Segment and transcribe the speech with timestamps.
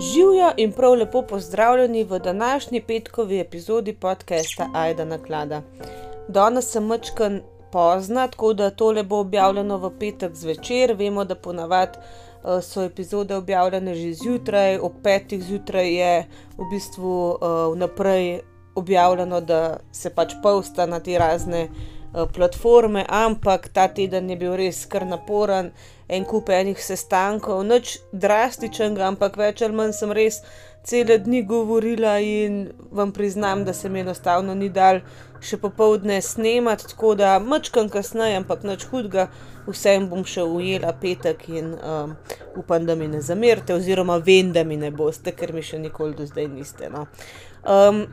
[0.00, 5.62] Živijo in prav lepo pozdravljeni v današnji petkovi epizodi podcasta Aida Naklada.
[6.28, 7.40] Danes sem mačkan
[7.72, 10.92] pozna, tako da tole bo objavljeno v petek zvečer.
[10.92, 16.26] Vemo, da ponavadi uh, so epizode objavljene že zjutraj, ob petih zjutraj je
[16.58, 18.40] v bistvu uh, vnaprej
[18.74, 21.68] objavljeno, da se pač posta na te razne
[22.32, 25.72] platforme, ampak ta teden je bil res kar naporen
[26.08, 30.40] en kup enih sestankov, nič drastičnega, ampak več ali manj sem res
[30.86, 35.00] cele dni govorila in vam priznam, da se mi enostavno ni dal
[35.42, 39.26] še popovdne snemati, tako da mačkam kasneje, ampak nič hudega,
[39.66, 42.14] vsem bom še ujela petek in um,
[42.56, 46.14] upam, da mi ne zamerite, oziroma vem, da mi ne boste, ker mi še nikoli
[46.16, 46.90] do zdaj niste.
[46.92, 47.06] No.
[47.66, 48.06] Um,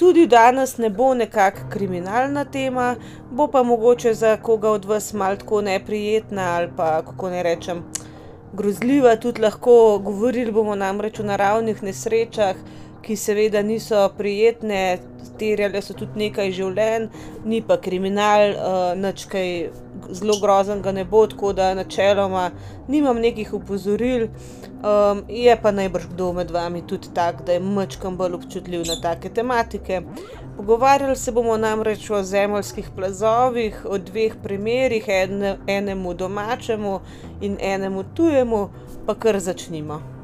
[0.00, 2.94] Tudi danes ne bo nekakšna kriminalna tema,
[3.30, 7.82] bo pa mogoče za koga od vas malo tako neprijetna ali pa kako ne rečem,
[8.52, 9.16] grozljiva.
[9.16, 12.56] Tudi lahko govorili bomo namreč o naravnih nesrečah,
[13.02, 14.98] ki seveda niso prijetne,
[15.38, 17.10] terjale so tudi nekaj življenj,
[17.44, 19.52] ni pa kriminal, uh, nič kaj
[20.16, 22.50] zelo groznega ne bo, tako da načeloma
[22.88, 24.30] nimam nekih upozoril.
[24.80, 28.96] Um, je pa najbrž kdo med vami tudi tak, da je mačkam bolj občutljiv na
[29.02, 30.00] take tematike.
[30.56, 37.00] Pogovarjali se bomo namreč o zemljskih plazovih, o dveh primerih, en, enemu domačemu
[37.40, 38.68] in enemu tujemu,
[39.06, 40.19] pa kar začnimo.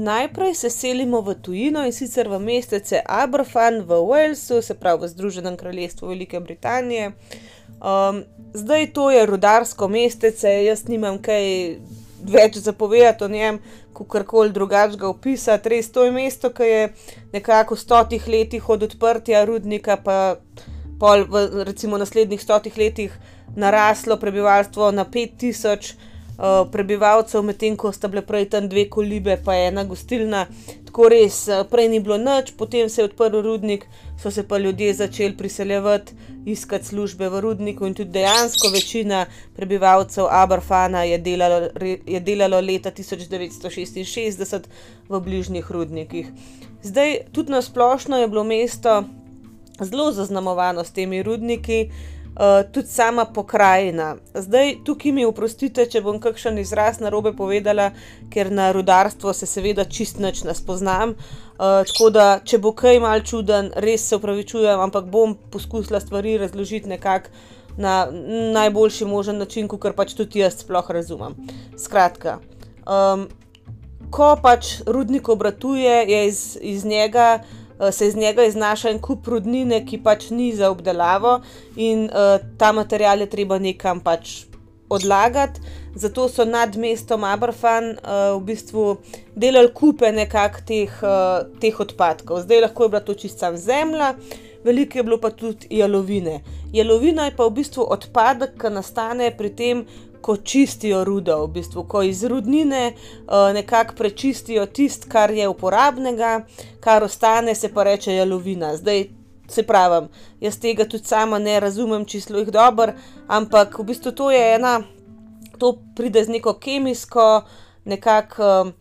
[0.00, 5.08] Najprej se selimo v tujino in sicer v mestece Aberfan v Walesu, se pravi v
[5.08, 7.12] Združenem kraljestvu Velike Britanije.
[7.84, 11.76] Um, zdaj to je rudarsko mestece, jaz nimam kaj
[12.24, 13.60] več zapovedati o njem,
[13.92, 15.68] kot karkoli drugačnega opisati.
[15.68, 16.82] Res to je mesto, ki je
[17.36, 20.40] nekako v stotih letih od odprtja rudnika, pa
[21.00, 23.12] pol v recimo naslednjih stotih letih
[23.52, 26.08] naraslo prebivalstvo na 5000.
[26.40, 30.46] Eh, prebivalcev, medtem ko sta bile prej tam dve kolibe, pa ena gostilna.
[30.88, 33.84] Tako res, uh, prej ni bilo nič, potem se je odprl rudnik,
[34.18, 36.16] so se pa ljudje začeli priseljevati,
[36.48, 41.68] iskati službe v rudniku in tudi dejansko večina prebivalcev Aberfana je delalo,
[42.06, 44.66] je delalo leta 1966
[45.08, 46.32] v bližnjih rudnikih.
[46.82, 49.04] Zdaj, tudi na splošno je bilo mesto
[49.80, 51.90] zelo zaznamovano s temi rudniki.
[52.36, 54.16] Eh, tudi sama pokrajina.
[54.34, 57.90] Zdaj, tukaj mi oprostite, če bom kakšen izraz na robe povedala,
[58.30, 61.16] ker na rudarstvo se seveda čist nič ne spoznam.
[61.60, 66.38] Uh, tako da, če bo kaj mal čuden, res se upravičujem, ampak bom poskusila stvari
[66.40, 67.28] razložiti nekako
[67.76, 68.06] na
[68.54, 71.36] najboljši možen način, kot pač tudi jaz sploh razumem.
[71.76, 72.38] Skratka.
[72.86, 73.28] Um,
[74.10, 77.59] Ko pač rudnik obratuje, je iz, iz njega Eh,
[77.92, 81.40] se iz njega iznaša en kup rudnine, ki pač ni za obdelavo
[81.76, 84.44] in uh, ta material je treba nekam pač
[84.90, 85.60] odlagati.
[85.94, 88.84] Zato so nad mestom Aberfan uh, v bistvu
[89.34, 92.44] delali kupe nekakšnih teh, uh, teh odpadkov.
[92.44, 94.14] Zdaj lahko je bila to čista zemlja,
[94.64, 96.40] veliko je bilo pa tudi jalovine.
[96.72, 99.84] Jalovina je pa v bistvu odpadek, ki nastane pri tem,
[100.20, 106.40] ko čistijo rudo, v bistvu, ko iz rudnine uh, nekako prečistijo tisto, kar je uporabnega,
[106.80, 108.76] kar ostane, se pa reče jalovina.
[108.76, 109.06] Zdaj,
[109.48, 110.08] se pravim,
[110.40, 112.92] jaz tega tudi sama ne razumem, čisto jih dobro,
[113.26, 114.82] ampak v bistvu to je ena,
[115.58, 117.42] to pride z neko kemijsko.
[117.84, 118.72] Nekako um,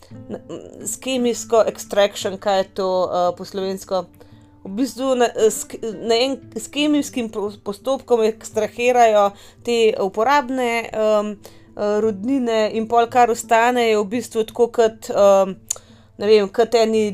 [0.83, 4.03] s kemijsko extraction, kaj je to uh, po slovensko,
[4.64, 5.66] v bistvu na, s,
[6.03, 7.30] na en, s kemijskim
[7.64, 9.30] postopkom ekstrahirajo
[9.66, 11.34] te uporabne um,
[12.03, 15.56] rodnine, in pol, kar ostane, je v bistvu tako kot, um,
[16.20, 17.06] vem, kot eni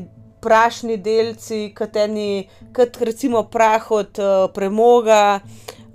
[0.42, 5.40] prašni delci, kot, eni, kot recimo prah od uh, premoga.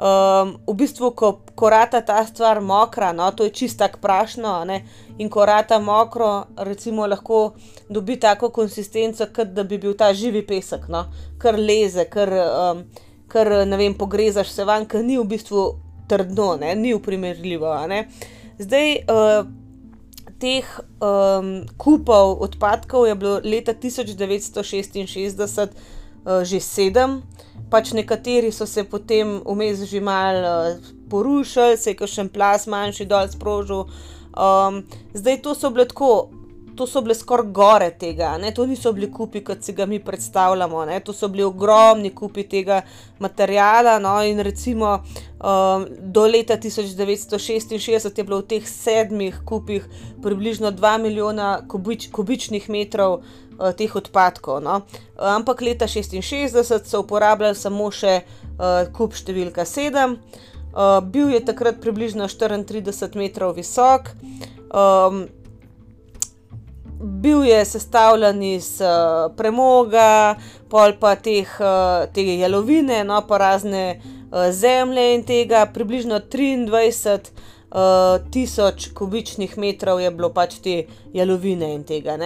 [0.01, 4.53] Um, v bistvu, ko, ko rata ta stvar mokra, no, to je čisto tako prašno,
[4.65, 4.79] ne,
[5.21, 7.53] in ko rata mokro, recimo, lahko
[7.85, 11.03] dobi tako konsistenco, kot da bi bil ta živi pesek, no,
[11.37, 12.81] kar leze, kar, um,
[13.29, 15.67] kar ne vem, pogrezaš se van, ker ni v bistvu
[16.09, 17.77] trdno, ne, ni uprimerljivo.
[18.57, 19.45] Zdaj, uh,
[20.41, 20.65] teh
[20.97, 27.21] um, kupov odpadkov je bilo leta 1966 uh, že sedem
[27.71, 30.43] pač nekateri so se potem vmes že malo
[30.75, 33.87] uh, porušili, se je kakšen plas manjši dol sprožil.
[34.35, 34.83] Um,
[35.13, 36.29] zdaj to so bile tako.
[36.75, 38.53] To so bile skoraj gore tega, ne?
[38.55, 40.85] to niso bili kupi, kot si ga mi predstavljamo.
[40.87, 40.99] Ne?
[41.03, 42.79] To so bili ogromni kupi tega
[43.19, 43.97] materijala.
[43.99, 44.13] No?
[44.23, 49.85] In recimo um, do leta 1966 je bilo v teh sedmih kupih
[50.23, 53.19] približno 2 milijona kubič, kubičnih metrov
[53.61, 54.59] uh, teh odpadkov.
[54.65, 54.81] No?
[55.15, 60.17] Ampak leta 1966 so uporabljali samo še uh, kup številka 7.
[60.71, 64.13] Uh, bil je takrat približno 34 metrov visok.
[64.71, 65.27] Um,
[67.01, 70.35] bil je sestavljen iz uh, premoga,
[70.69, 77.31] pol pa teh, uh, te jalovine, no pa razne uh, zemlje in tega, približno 23
[77.71, 82.17] uh, tisoč kubičnih metrov je bilo pač te jalovine in tega.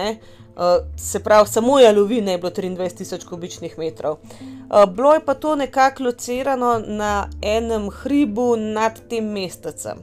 [0.56, 0.62] Uh,
[0.96, 4.12] se pravi, samo jalovine je bilo 23 tisoč kubičnih metrov.
[4.12, 9.98] Uh, bilo je pa to nekako locirano na enem hribu nad tem mestecem.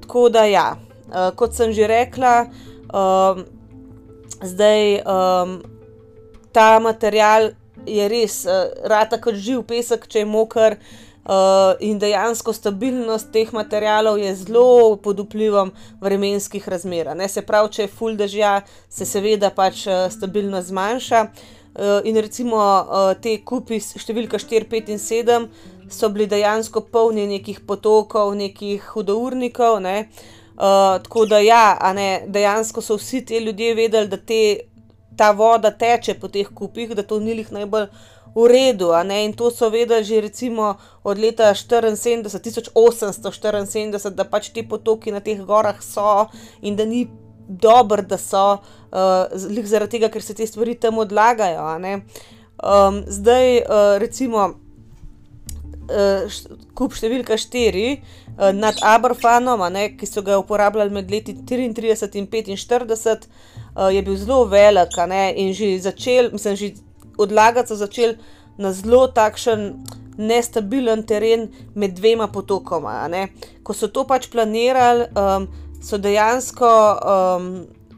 [0.00, 0.76] Tako da, ja,
[1.06, 2.46] uh, kot sem že rekla,
[2.90, 3.42] uh,
[4.42, 5.62] zdaj um,
[6.52, 7.52] ta material
[7.86, 10.72] je res, uh, rata kot živ pesek, če je moker.
[10.72, 11.11] Uh,
[11.80, 15.70] in dejansko stabilnost teh materijalov je zelo pod vplivom
[16.00, 17.12] vremenskih razmer.
[17.16, 17.28] Ne?
[17.28, 18.60] Se pravi, če je full dežja,
[18.90, 21.26] se seveda pač uh, stabilnost zmanjša.
[21.72, 25.46] Uh, in recimo uh, te kupi številka 4, 5 in 7
[25.92, 29.78] so bili dejansko polni nekih potokov, nekih hudournikov.
[29.84, 30.08] Ne?
[30.52, 34.42] Uh, tako da ja, ne, dejansko so vsi ti ljudje vedeli, da te,
[35.16, 37.88] ta voda teče po teh kupih, da to ni njih najbolj
[38.34, 38.92] v redu.
[39.10, 45.20] In to so vedeli že recimo od leta 74, 1874, da pač ti potoki na
[45.20, 46.28] teh gorah so
[46.62, 47.08] in da ni
[47.48, 48.62] dobro, da so,
[48.92, 49.26] uh,
[49.64, 51.64] zaradi tega, ker se te stvari tam odlagajo.
[52.62, 54.46] Um, zdaj, uh, recimo,
[55.90, 56.38] uh,
[56.78, 59.64] kup številka 4 uh, nad Aberfanom,
[59.98, 63.26] ki so ga uporabljali med leti 33 in 45,
[63.74, 64.96] uh, je bil zelo velik
[65.36, 66.72] in že začel, mislim, že
[67.18, 68.16] odlagati so začeli
[68.58, 69.72] na zelo takšen
[70.18, 73.08] nestabilen teren med dvema potokoma.
[73.62, 75.48] Ko so to pač planirali, um,
[75.82, 77.48] so dejansko um,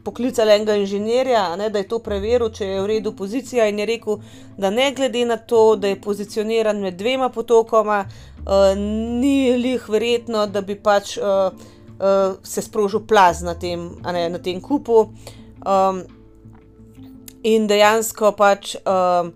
[0.05, 3.87] poklicali enega inženirja, ne, da je to preveril, če je v redu pozicija, in je
[3.89, 4.19] rekel,
[4.57, 10.45] da ne glede na to, da je pozicioniran med dvema potokoma, uh, ni lih verjetno,
[10.47, 11.49] da bi pač uh,
[11.97, 15.07] uh, se sprožil plaz na tem, ne, na tem kupu.
[15.65, 16.05] Um,
[17.45, 19.33] in dejansko pač um,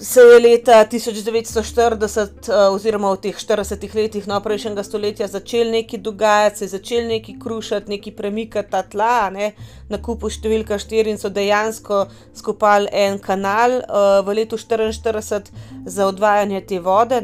[0.00, 6.02] se je leta 1940, uh, oziroma v teh 40 letih no, prejšnjega stoletja, začel nekaj
[6.02, 9.52] dogajati, se je začel nekaj krušiti, nekaj premikati ta tla, ne,
[9.90, 12.04] na kupu številka 4 in so dejansko
[12.34, 17.22] skupali en kanal uh, v letu 1944 za odvajanje te vode.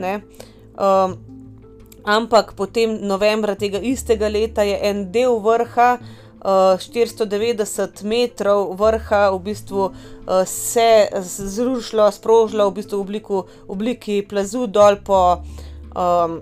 [0.79, 1.19] Um,
[2.05, 5.99] ampak potem novembra tega istega leta je en del vrha,
[6.45, 9.93] 490 metrov vrha v bistvu uh,
[10.47, 15.43] se zrušilo, sprožilo v bistvu v obliku, obliki plazu dol po,
[15.93, 16.41] um,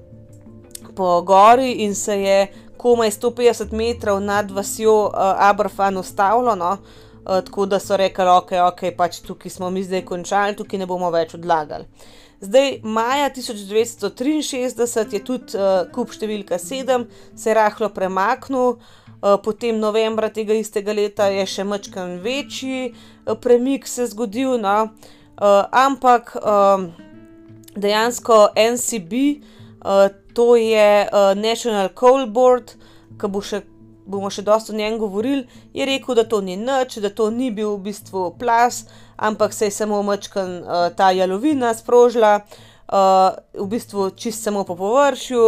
[0.94, 2.46] po gori in se je
[2.78, 5.10] komaj 150 metrov nad vasjo uh,
[5.50, 6.54] Aberfan ustavilo.
[6.54, 6.78] No?
[7.26, 10.86] Uh, tako da so rekli, ok, ok, pač tukaj smo mi zdaj končali, tukaj ne
[10.86, 11.84] bomo več odlagali.
[12.40, 18.97] Zdaj, maja 1963 je tudi uh, kup številka 7 se rahlo premaknil, uh, Eh,
[19.42, 24.76] potem novembra tega istega leta je še mačkan večji eh, premik se zgodil, no?
[25.38, 26.36] uh, ampak
[27.78, 29.12] dejansko NCB,
[29.82, 32.74] uh, to je uh, National Coal Board,
[33.18, 33.64] ki bo še.
[34.08, 35.42] Bomo še dosto o njem govorili,
[35.76, 38.86] je rekel, da to ni nič, da to ni bil v bistvu plas,
[39.20, 44.78] ampak se je samo mačkan uh, ta jalovina sprožila, uh, v bistvu čist samo po
[44.80, 45.44] površju.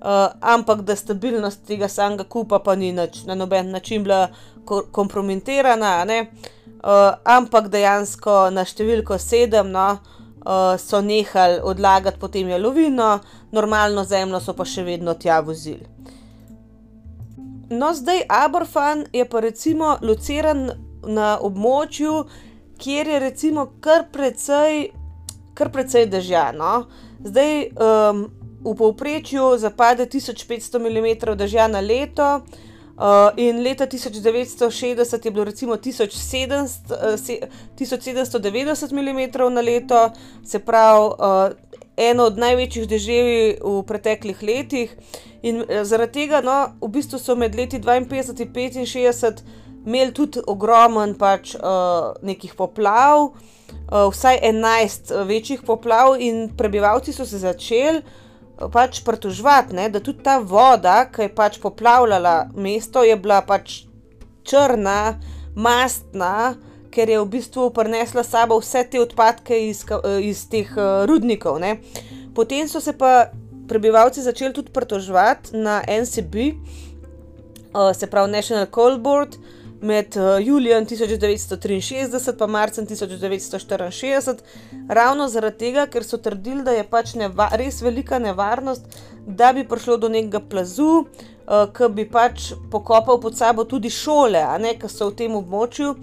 [0.00, 4.30] Uh, ampak da stabilnost tega samega kupa pa ni nič, na noben način bila
[4.64, 9.98] kompromitirana, uh, ampak dejansko na številko sedem no,
[10.46, 13.18] uh, so nehali odlagati potem jalovino,
[13.52, 15.84] normalno zemljo so pa še vedno tja vozili.
[17.70, 20.70] No, zdaj Aberfan je pa recimo lociran
[21.06, 22.24] na območju,
[22.80, 24.88] kjer je recimo kar precej,
[25.54, 26.50] kar precej dežja.
[26.56, 26.88] No.
[27.22, 28.24] Zdaj, um,
[28.60, 32.40] v povprečju zapade 1500 mm dežja na leto,
[33.00, 37.18] uh, in leta 1960 je bilo recimo 1700, uh,
[37.76, 40.10] 1790 mm na leto,
[40.44, 41.56] se pravi uh,
[41.96, 44.96] eno od največjih deževij v preteklih letih.
[45.42, 49.40] In zaradi tega, no, v bistvu so med leti 52 in 65
[49.86, 53.32] imeli tudi ogromen pač uh, nekih poplav.
[53.90, 58.02] Uh, vsaj 11 večjih poplav, in prebivalci so se začeli
[58.68, 63.84] pač pritoževati, da tudi ta voda, ki je pač poplavljala mesto, je bila pač
[64.44, 65.20] črna,
[65.56, 66.56] mastna,
[66.90, 69.84] ker je v bistvu prinesla sabo vse te odpadke iz,
[70.20, 71.60] iz teh uh, rudnikov.
[71.62, 71.78] Ne.
[72.34, 73.30] Potem so se pa
[73.70, 76.34] prebivalci začeli tudi pritoževati na NCB,
[77.72, 79.38] uh, se pravi National Coal Board.
[79.80, 84.34] Med uh, julijem 1963 in marcem 1964,
[84.88, 88.82] ravno zaradi tega, ker so trdili, da je pač neva, res velika nevarnost,
[89.26, 94.44] da bi prišlo do nekega plazu, uh, ki bi pač pokopal pod sabo tudi šole,
[94.80, 95.94] ki so v tem območju.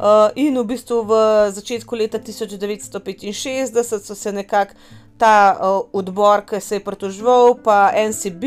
[0.00, 1.16] Uh, in v bistvu v
[1.52, 4.72] začetku leta 1965 so se nekako
[5.20, 8.44] ta uh, odbor, ki se je pritoževal, pa NCB,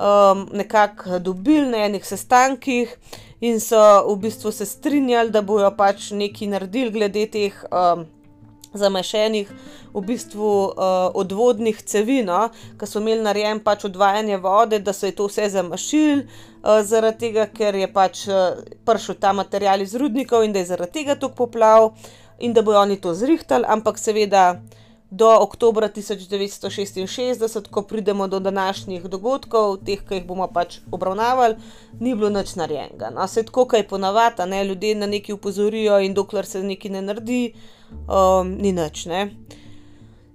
[0.00, 2.96] um, nekako dobili na enih sestankih
[3.40, 8.06] in so v bistvu se strinjali, da bojo pač nekaj naredili glede teh um,
[8.74, 9.50] zamešenih,
[9.94, 15.08] v bistvu uh, odvodnih cevi, no, ki so imeli narejen pač odvajanje vode, da so
[15.08, 19.94] je to vse zamašili, uh, zaradi tega, ker je pač uh, prišel ta material iz
[19.98, 21.92] rudnikov in da je zaradi tega tako poplav
[22.38, 24.60] in da bojo oni to zrihtali, ampak seveda
[25.10, 31.56] do oktobra 1966, ko pridemo do današnjih dogodkov, teh, ki jih bomo pač obravnavali,
[32.00, 33.10] ni bilo nič narejenega.
[33.14, 37.02] No, se tako, kaj ponavadi, ne ljudje na nekaj upozorijo in dokler se nekaj ne
[37.02, 37.54] naredi,
[37.90, 39.06] um, ni nič.
[39.06, 39.30] Ne.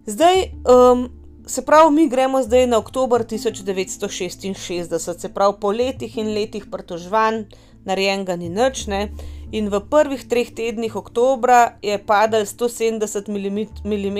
[0.06, 1.06] Zdaj, um,
[1.48, 7.46] se pravi, mi gremo zdaj na oktober 1966, se pravi, po letih in letih pritožvanj,
[7.86, 8.88] narejenega ni nič.
[8.88, 9.10] Ne
[9.54, 13.30] in v prvih treh tednih oktobra je padal 170
[13.86, 14.20] mm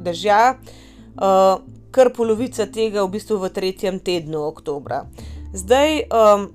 [0.00, 1.60] dežja, uh,
[1.92, 5.04] kar polovica tega v bistvu v tretjem tednu oktobra.
[5.52, 6.48] Zdaj, um,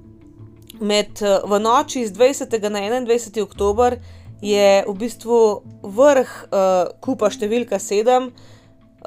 [0.81, 2.57] med, v noči z 20.
[2.73, 3.45] na 21.
[3.45, 4.01] oktober
[4.41, 8.33] je v bistvu vrh uh, kupa številka 7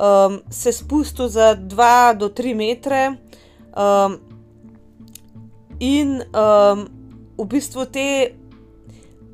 [0.00, 3.02] um, se spustil za 2 do 3 metre.
[3.74, 4.18] Um,
[5.80, 6.86] in um,
[7.38, 8.36] v bistvu te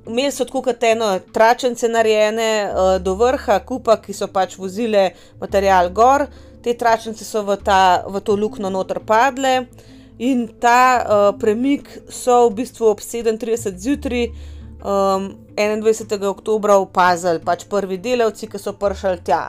[0.08, 5.10] imeli so tako kot eno tračence narejene uh, do vrha, kupa, ki so pač vozile
[5.40, 6.26] material gor,
[6.62, 9.66] te tračence so v, ta, v to luknjo noter padle.
[10.18, 14.30] In ta uh, premik so v bistvu ob 37 zjutraj,
[14.80, 16.24] um, 21.
[16.30, 19.42] oktober, opazili pač prvi delavci, ki so prišli tja.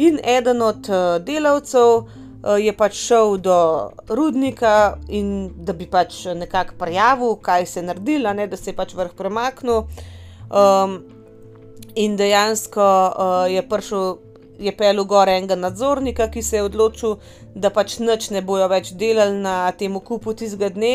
[0.00, 6.24] In eden od uh, delavcev, uh, je pač šel do rudnika in da bi pač
[6.34, 9.84] nekako prijavil, kaj se je naredilo, ne, da se je pač vrh premaknil.
[10.50, 11.00] Um,
[11.94, 14.16] in dejansko uh, je prišel,
[14.58, 17.18] je pel gor enega nadzornika, ki se je odločil,
[17.54, 20.94] da pač nič ne bojo več delali na tem kupu tistega dne,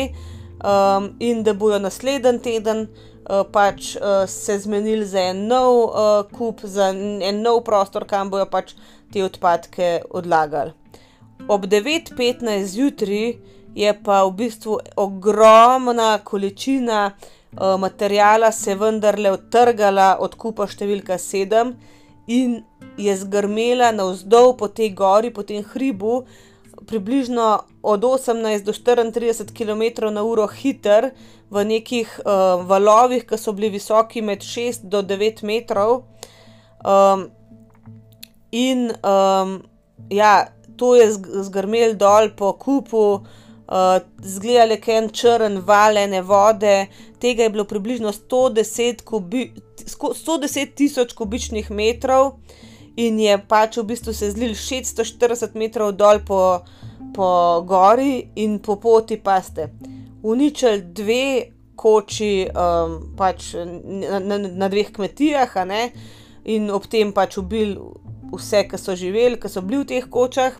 [0.62, 2.88] um, in da bojo naslednji teden.
[3.26, 8.30] Uh, pač uh, se zmenili za en nov uh, kup, za en nov prostor, kam
[8.30, 8.76] bojo pač
[9.10, 10.74] te odpadke odlagali
[11.48, 13.34] ob 9:15 zjutraj
[13.74, 21.74] je pa v bistvu ogromna količina uh, materijala se vendarle odtrgala od kupa številka 7
[22.26, 22.62] in
[22.96, 26.24] je zgrmela navzdol po tej gori, po tem hribu,
[26.86, 31.10] približno od 18 do 34 km/h hiter.
[31.50, 36.02] V nekih uh, valovih, ki so bili visoki med 6 do 9 metrov,
[36.82, 37.28] um,
[38.50, 39.62] in um,
[40.10, 41.12] ja, to je
[41.46, 43.20] zgrmel dol po kupu, uh,
[44.22, 46.86] zgledali je en črn valene vode,
[47.18, 52.32] tega je bilo približno 110 tisoč kubičnih metrov
[52.96, 56.60] in je pač v bistvu se zlil 640 metrov dol po,
[57.14, 59.68] po gori in po poti pa ste.
[60.22, 61.42] Uničili dve
[61.76, 65.56] koči um, pač na, na, na dveh kmetijah,
[66.46, 67.76] in ob tem pač ubili
[68.32, 70.58] vse, ki so živeli, ki so bili v teh kočah.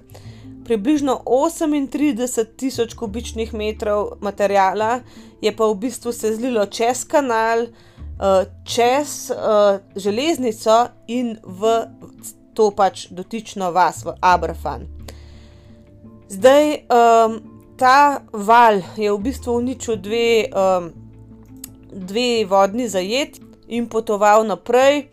[0.66, 5.00] Približno 38 tisoč kubičnih metrov materijala
[5.40, 11.86] je pa v bistvu se zlilo čez kanal, eh, čez eh, železnico in v
[12.56, 14.86] to pač dotično vas, v Abrafan.
[16.28, 17.36] Zdaj, um,
[17.78, 20.88] ta val je v bistvu uničil dve, um,
[21.92, 25.06] dve vodni zajet in potoval naprej.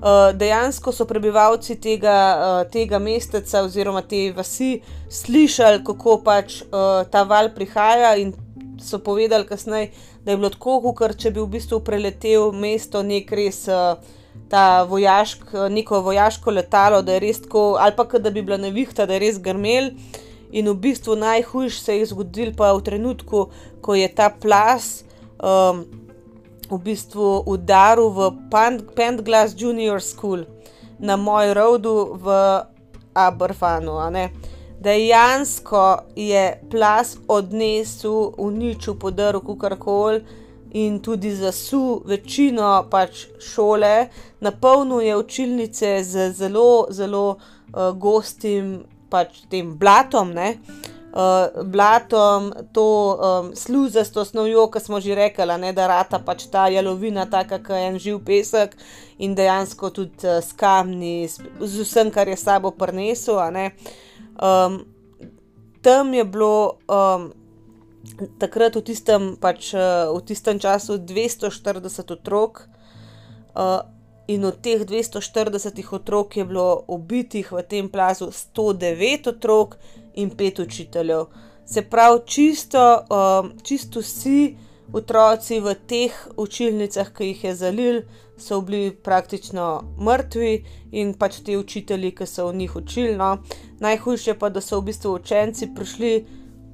[0.00, 4.78] Eh, dejansko so prebivalci tega, uh, tega mesteca oziroma te vasi
[5.12, 8.32] slišali, kako pač uh, ta val prihaja, in
[8.80, 9.90] so povedali kasneje,
[10.24, 13.66] da je bilo tako, kot če bi v bistvu preletel mesto nek res.
[14.50, 19.06] Ta vojašk, neko vojaško letalo, da je res tako, ali pa da bi bila nevihta,
[19.06, 19.92] da je res grmel.
[20.50, 23.44] In v bistvu najhujše se je zgodil pa v trenutku,
[23.82, 25.04] ko je ta plas
[25.38, 25.84] um,
[26.70, 28.30] v bistvu udaril v
[28.94, 30.46] Pentglass Junior School
[30.98, 32.26] na moj rodu v
[33.14, 33.98] Aberfanu.
[34.80, 40.22] Dejansko je plas odnesel, uničil, podaril karkoli
[40.72, 44.08] in tudi zasul večino pač šole,
[44.40, 50.32] napolnil je učilnice z zelo, zelo uh, gostim pač tem blatom.
[50.32, 50.54] Ne?
[51.12, 57.26] Uh, blatom, to um, sluzasto snovjo, ki smo že rekli, da rata pač ta jalovina,
[57.30, 58.76] taka, ki je en živ pesek
[59.18, 63.38] in dejansko tudi uh, s kamni, z, z vsem, kar je sabo prinesel.
[64.40, 64.84] Um,
[65.82, 67.32] tam je bilo um,
[68.38, 72.68] takrat v tistem, pač, uh, v tistem času 240 otrok.
[73.50, 73.82] Uh,
[74.30, 79.74] In od teh 240 otrok je bilo ubitih v tem plazu 109 otrok,
[80.14, 81.26] in pet učiteljev.
[81.66, 84.56] Se pravi, čisto, um, čisto vsi
[84.92, 88.02] otroci v teh učilnicah, ki jih je zalil,
[88.38, 93.16] so bili praktično mrtvi in pač ti učitelji, ki so v njih učili.
[93.16, 93.36] No.
[93.80, 96.26] Najhujše pa, da so v bistvu učenci prišli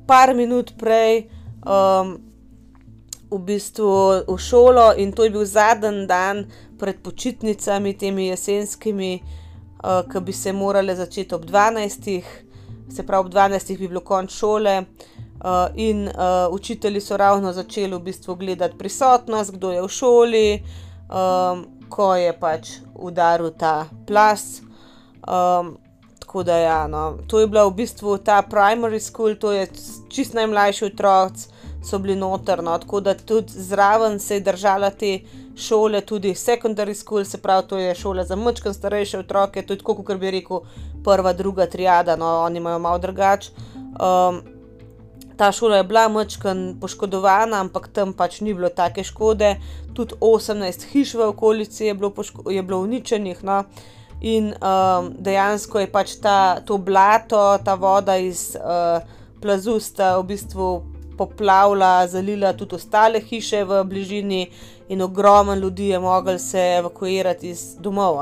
[0.06, 1.28] par minut prej.
[1.66, 2.16] Um,
[3.30, 6.46] V bistvu v šolo, in to je bil zadnji dan
[6.78, 12.46] pred počitnicami, temi jesenskimi, uh, ki bi se morale začeti ob 12
[12.88, 13.78] se pravi, ob 12.
[13.78, 16.12] bi bilo konč šole, uh, in uh,
[16.50, 20.62] učitelji so ravno začeli v bistvu gledati prisotnost, kdo je v šoli,
[21.08, 24.62] um, ko je pač udaril ta plas.
[25.26, 25.76] Um,
[26.18, 27.18] tako da, ja, no.
[27.26, 29.66] to je bila v bistvu ta primary school, to je
[30.08, 31.48] čist najmlajši otroci,
[31.86, 35.20] so bili notrno, tako da tudi zraven se je držala te
[35.56, 39.94] šole, tudi secondary school, se pravi, to je šola za močkam starejše otroke, je tako,
[39.94, 40.60] kot bi rekel,
[41.04, 43.50] prva, druga triada, no, oni imajo malo drugače.
[43.54, 44.42] Um,
[45.36, 49.56] ta šola je bila močkam poškodovana, ampak tam pač ni bilo take škode,
[49.94, 52.12] tudi 18 hiš v okolici je bilo,
[52.50, 53.44] je bilo uničenih.
[53.44, 53.64] No.
[54.20, 59.04] In um, dejansko je pač ta, to blato, ta voda iz uh,
[59.40, 64.42] plazu, sta v bistvu poplavila, zalila tudi ostale hiše v bližini,
[64.88, 68.18] in ogromno ljudi je moglo se evakuirati iz domov.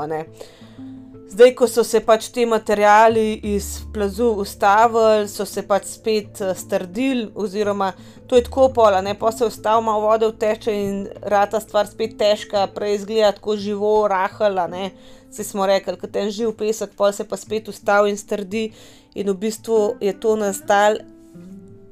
[1.27, 6.53] Zdaj, ko so se pač ti materiali iz plazu ustavili, so se pač spet uh,
[6.57, 7.91] strdili, oziroma
[8.27, 11.89] to je tako pola, ne pa se ustavi malo vode v teče in rata stvar
[11.91, 14.67] spet težka, prej izgleda tako živo, rahala.
[14.67, 14.91] Ne?
[15.31, 18.69] Se smo rekli, da je ten živ pesek, pa se pa spet ustavi in strdi,
[19.15, 21.01] in v bistvu je to nastal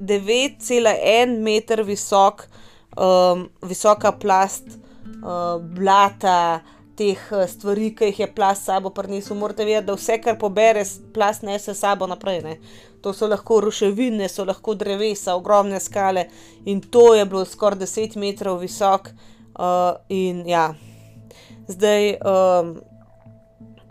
[0.08, 2.46] 9,1 meter visok,
[2.98, 4.78] um, visoka plast
[5.24, 6.62] uh, blata,
[6.96, 9.38] teh uh, stvari, ki jih je plast sabo prinesel.
[9.40, 12.42] Morate vedeti, da vse, kar pobere, plast nese sabo naprej.
[12.46, 12.58] Ne?
[13.04, 16.28] To so lahko ruševine, so lahko drevesa, ogromne skale
[16.66, 19.12] in to je bilo skoraj 10 metrov visok.
[19.54, 20.72] Uh, in ja,
[21.70, 22.72] zdaj um,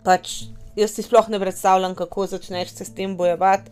[0.03, 0.41] pač
[0.75, 3.71] jaz si sploh ne predstavljam, kako začneš se s tem bojevati.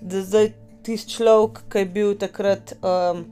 [0.00, 0.52] Zdaj,
[0.88, 3.26] tisti človek, ki je bil takrat um,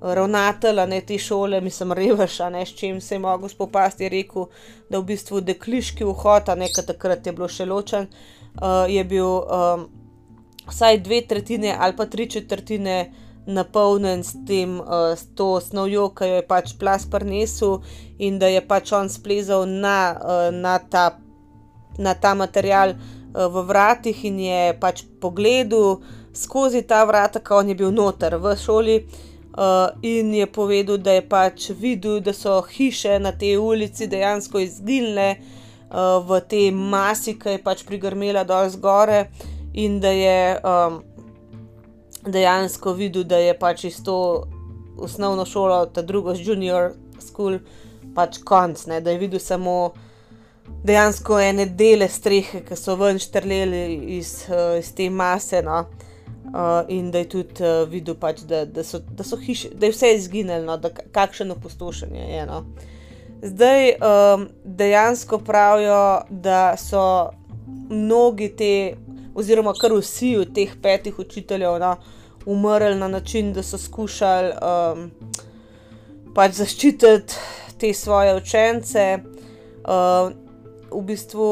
[0.00, 4.48] ravnatelj ne, te šole, mislim, revež, ne, s čim se je mogel spopasti, je rekel,
[4.90, 9.28] da v bistvu dekliški vhod, a nekaj takrat je bilo še ločen, uh, je bil
[9.28, 9.84] um,
[10.70, 13.02] vsaj dve tretjine ali pa tri četrtine.
[13.42, 17.80] Napolnjen s tem, uh, s to snovjo, ki jo je pač plas prinesel,
[18.22, 21.18] in da je pač on splezal na, uh, na, ta,
[21.98, 25.98] na ta material uh, v vratih in je pač pogledal,
[26.34, 28.96] skozi ta vrata, ko je bil noter v šoli.
[29.52, 34.62] Uh, in je povedal, da je pač videl, da so hiše na tej ulici dejansko
[34.64, 39.26] izginile uh, v tej masi, ki je pač prigrmela dol zgore,
[39.76, 41.02] in da je um,
[42.24, 44.48] dejansko videl, da je pač iz to
[44.96, 47.58] osnovno šolo, ta drugo, junior school,
[48.14, 49.00] pač konc, ne?
[49.04, 49.92] da je videl samo
[50.84, 53.84] dejansko ene dele strehe, ki so ven štrleli
[54.16, 54.32] iz,
[54.78, 55.62] iz te mase.
[55.62, 55.84] No?
[56.44, 59.86] Uh, in da je tudi uh, videl, pač, da, da, so, da, so hiše, da
[59.86, 62.46] je vse izginilo, no, kakšno opustošenje je.
[62.46, 62.64] No.
[63.42, 67.30] Zdaj um, dejansko pravijo, da so
[67.88, 68.72] mnogi te,
[69.34, 71.94] oziroma kar vsi od teh petih učiteljev, no,
[72.46, 75.08] umrli na način, da so skušali um,
[76.34, 77.38] pač zaščititi
[77.78, 79.06] te svoje učence.
[79.82, 80.34] Uh,
[80.92, 81.48] v bistvu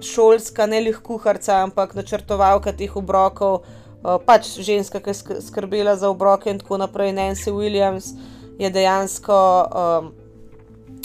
[0.00, 3.64] šolska, ne le kuharca, ampak načrtovalka teh obrokov.
[4.06, 8.12] Eh, pač ženska, ki je skrbela za obroke in tako naprej, Nancy Williams,
[8.58, 10.06] je dejansko um,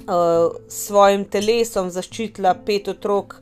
[0.07, 3.41] uh, svojim telesom zaščitila pet otrok,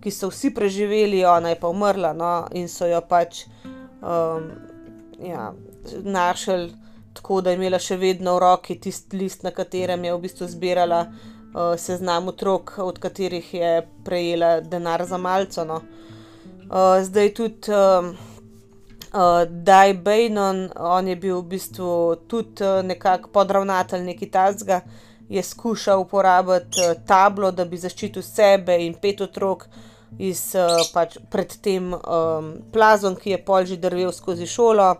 [0.00, 3.42] ki so vsi preživeli, ona je pa umrla no, in so jo pač
[4.00, 4.46] um,
[5.20, 5.50] ja,
[6.06, 6.70] našli
[7.12, 10.48] tako, da je imela še vedno v roki tisti list, na katerem je v bistvu
[10.54, 15.66] zbirala uh, seznam otrok, od katerih je prejela denar za malce.
[15.68, 15.82] No.
[16.70, 17.74] Uh, zdaj tudi.
[17.74, 18.14] Um,
[19.48, 24.80] Daj Bejnon, on je bil v bistvu tudi uh, nekako podravnatelj neki tazga,
[25.28, 29.66] je skušal uporabiti uh, tablo, da bi zaščitil sebe in pet otrok,
[30.18, 34.94] iz, uh, pač pred tem um, plazom, ki je pol že drvel skozi šolo.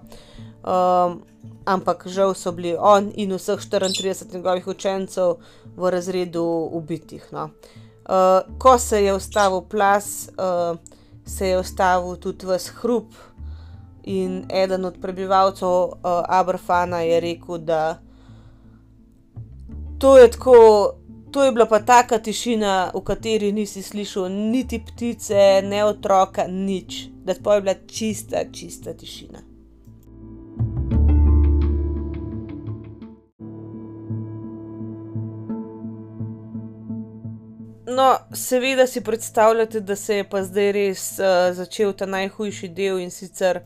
[0.61, 1.23] Um,
[1.64, 5.37] ampak žal so bili on in vseh 34 njegovih učencev
[5.77, 7.27] v razredu ubitih.
[7.33, 7.51] No.
[8.11, 10.79] Uh, ko se je ustavil plas, uh,
[11.27, 13.14] se je ustavil tudi vse hrup,
[14.05, 15.93] in eden od prebivalcev uh,
[16.29, 17.99] Abrafana je rekel, da
[19.99, 20.93] to je tako.
[21.33, 27.07] To je bila pa taka tišina, v kateri nisi slišal niti ptice, ne otroka, nič,
[27.25, 29.51] da je bila čista, čista tišina.
[38.01, 42.99] No, seveda si predstavljate, da se je pa zdaj res uh, začel ta najhujši del
[43.03, 43.61] in sicer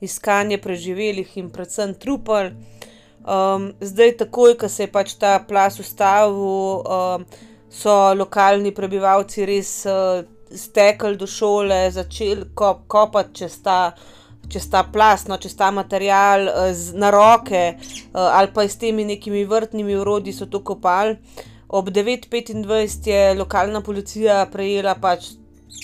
[0.00, 2.52] iskanje preživelih in predvsem trupel.
[3.28, 7.26] Um, zdaj, takoj, ko se je pač ta plas ustavil, um,
[7.68, 10.22] so lokalni prebivalci res uh,
[10.54, 13.80] stekli do šole, začeli kop, kopati čez ta.
[14.48, 17.58] Če sta plasno, če sta material z, na roke
[18.16, 21.18] ali pa s temi nekimi vrtnimi urodji so to kopali.
[21.68, 25.34] Ob 9:25 je lokalna policija prejela pač,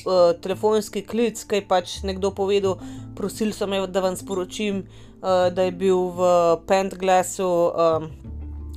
[0.04, 2.78] uh, telefonski klic, ki je pač nekdo povedal,
[3.16, 4.84] prosil so me, da vam sporočim,
[5.20, 6.28] uh, da je bil v
[6.68, 8.08] Pentglasu um,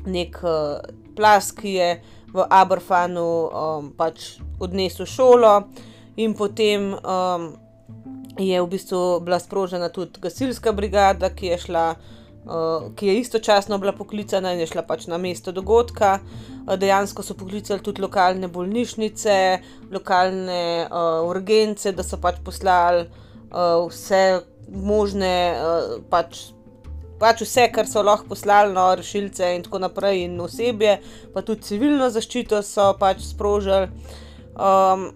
[0.07, 0.79] nek uh,
[1.17, 1.89] plas, ki je
[2.33, 5.53] v Aberfanu um, pač odnesel šolo,
[6.17, 7.55] in potem um,
[8.37, 11.87] je v bistvu bila sprožena tudi gasilska brigada, ki je šla.
[12.47, 16.19] Uh, ki je istočasno bila poklicana in je šla pač na mesto dogodka.
[16.23, 19.35] Uh, dejansko so poklicali tudi lokalne bolnišnice,
[19.91, 23.03] lokalne uh, urgence, da so pač poslali
[23.51, 24.21] uh, vse
[24.71, 26.53] možne, uh, pač,
[27.19, 31.01] pač vse, kar so lahko poslali, no, rešilce in tako naprej, in osebje,
[31.35, 33.91] pa tudi civilno zaščito so pač sprožili.
[34.55, 35.09] Um,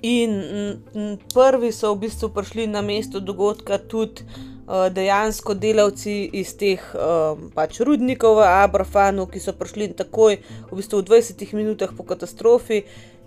[0.00, 0.38] in
[1.34, 4.24] prvi so v bistvu prišli na mesto dogodka tudi.
[4.68, 10.34] Eh, dejansko delavci iz teh um, pač rudnikov v Abrafanu, ki so prišli takoj,
[10.68, 12.82] v bistvu v 20 minutah po katastrofi,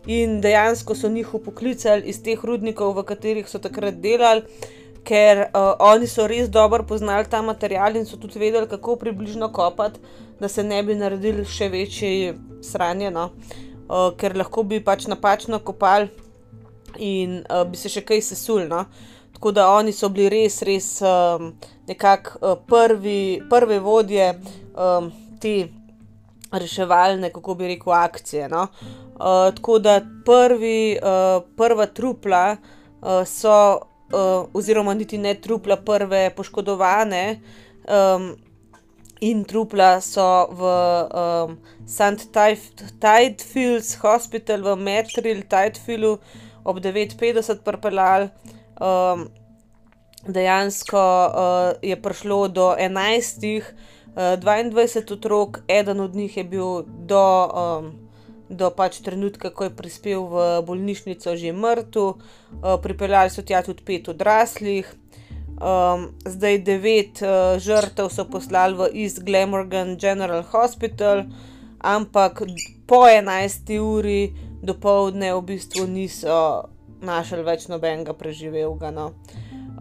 [0.06, 4.46] in dejansko so njih upoklicali iz teh rudnikov, v katerih so takrat delali,
[5.02, 9.50] ker uh, oni so res dobro poznali ta material in so tudi vedeli, kako približno
[9.50, 9.98] kopati,
[10.38, 13.32] da se ne bi naredili še večje sranje, no?
[13.90, 16.14] uh, ker lahko bi pač napačno kopali
[17.02, 18.70] in uh, bi se še kaj sesul.
[18.70, 18.86] No?
[19.42, 21.48] Tako da oni so bili res, res um,
[21.90, 25.08] nekako uh, prvi, prve vodje um,
[25.42, 25.56] te
[26.52, 28.50] reševalne, kako bi rekel, akcije.
[28.50, 28.68] No?
[29.16, 33.58] Uh, tako da prvi, uh, prva trupla uh, so,
[34.14, 37.40] uh, oziroma niti ne trupla, prve poškodovane.
[37.90, 38.36] Um,
[39.22, 40.70] In trupla so v
[41.18, 42.30] um, St.
[42.34, 46.18] Tidefields Hospital v Metril, Tidefieldu
[46.64, 48.30] ob 9:50 pripeljali,
[48.82, 49.30] um,
[50.28, 51.34] dejansko uh,
[51.82, 53.62] je prišlo do 11,
[54.16, 57.92] uh, 22 otrok, eden od njih je bil do, um,
[58.50, 63.86] do pač trenutka, ko je prispel v bolnišnico, že mrtev, uh, pripeljali so tja tudi
[63.86, 64.90] pet odraslih.
[65.62, 71.30] Um, zdaj devet uh, žrtev so poslali v East Glamorgan General Hospital,
[71.78, 72.42] ampak
[72.90, 76.66] po 11 uri do povdne v bistvu niso
[77.02, 78.92] našli več nobenega preživelega.
[78.92, 79.12] No.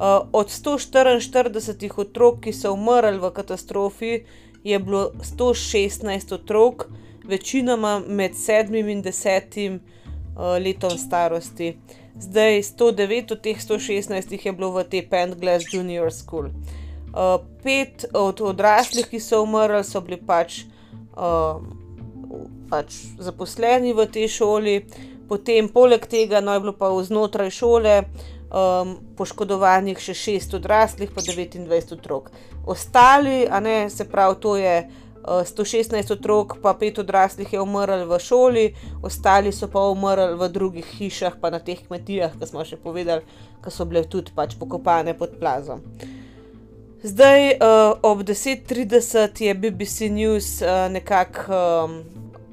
[0.01, 4.13] Uh, od 144 otrok, ki so umrli v katastrofi,
[4.65, 6.89] je bilo 116 otrok,
[7.25, 11.77] večinoma med 7 in 10 uh, letom starosti.
[12.21, 16.51] Zdaj 109 od teh 116 je bilo v tej Pentglass Junior School.
[17.13, 20.65] Uh, pet od odraslih, ki so umrli, so bili pač,
[21.17, 21.61] uh,
[22.71, 24.77] pač zaposleni v tej šoli,
[25.31, 27.95] potem poleg tega no, je bilo pa znotraj šole
[28.51, 32.33] um, poškodovanih še šest odraslih, pa 29 otrok.
[32.67, 38.07] Ostali, a ne se pravi, to je uh, 116 otrok, pa pet odraslih je umrlo
[38.11, 38.67] v šoli,
[39.03, 43.23] ostali so pa umrli v drugih hišah, pa na teh kmetijah, ki smo še povedali,
[43.63, 45.85] ki so bile tudi pač pokopane pod plazom.
[47.01, 51.95] Zdaj, uh, ob 10:30 je BBC News uh, nekako um,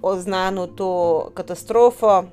[0.01, 2.23] oznanil to katastrofo,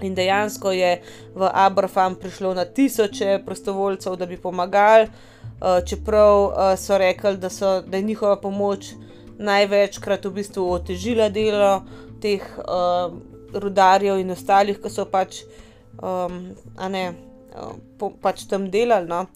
[0.00, 1.00] In dejansko je
[1.34, 7.50] v Abraham prišlo na tisoče prostovoljcev, da bi pomagali, uh, čeprav uh, so rekli, da,
[7.50, 8.92] so, da je njihova pomoč
[9.38, 11.82] največkrat v bistvu otežila delo
[12.22, 13.10] teh uh,
[13.54, 15.42] rudarjev in ostalih, ki so pač,
[16.02, 16.54] um,
[16.90, 17.04] ne,
[17.58, 19.10] uh, po, pač tam delali.
[19.10, 19.26] No.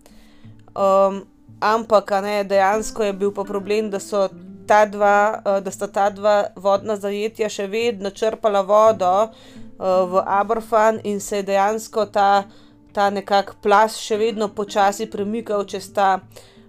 [0.79, 1.25] Um,
[1.59, 4.29] ampak ne, dejansko je bil pa problem, da so.
[4.63, 11.01] Ta dva, da sta ta dva vodna zajetja še vedno črpala vodo, uh, v Aberfan
[11.05, 12.45] in se je dejansko ta,
[12.93, 16.21] ta nekak plas še vedno počasi premikal čez ta,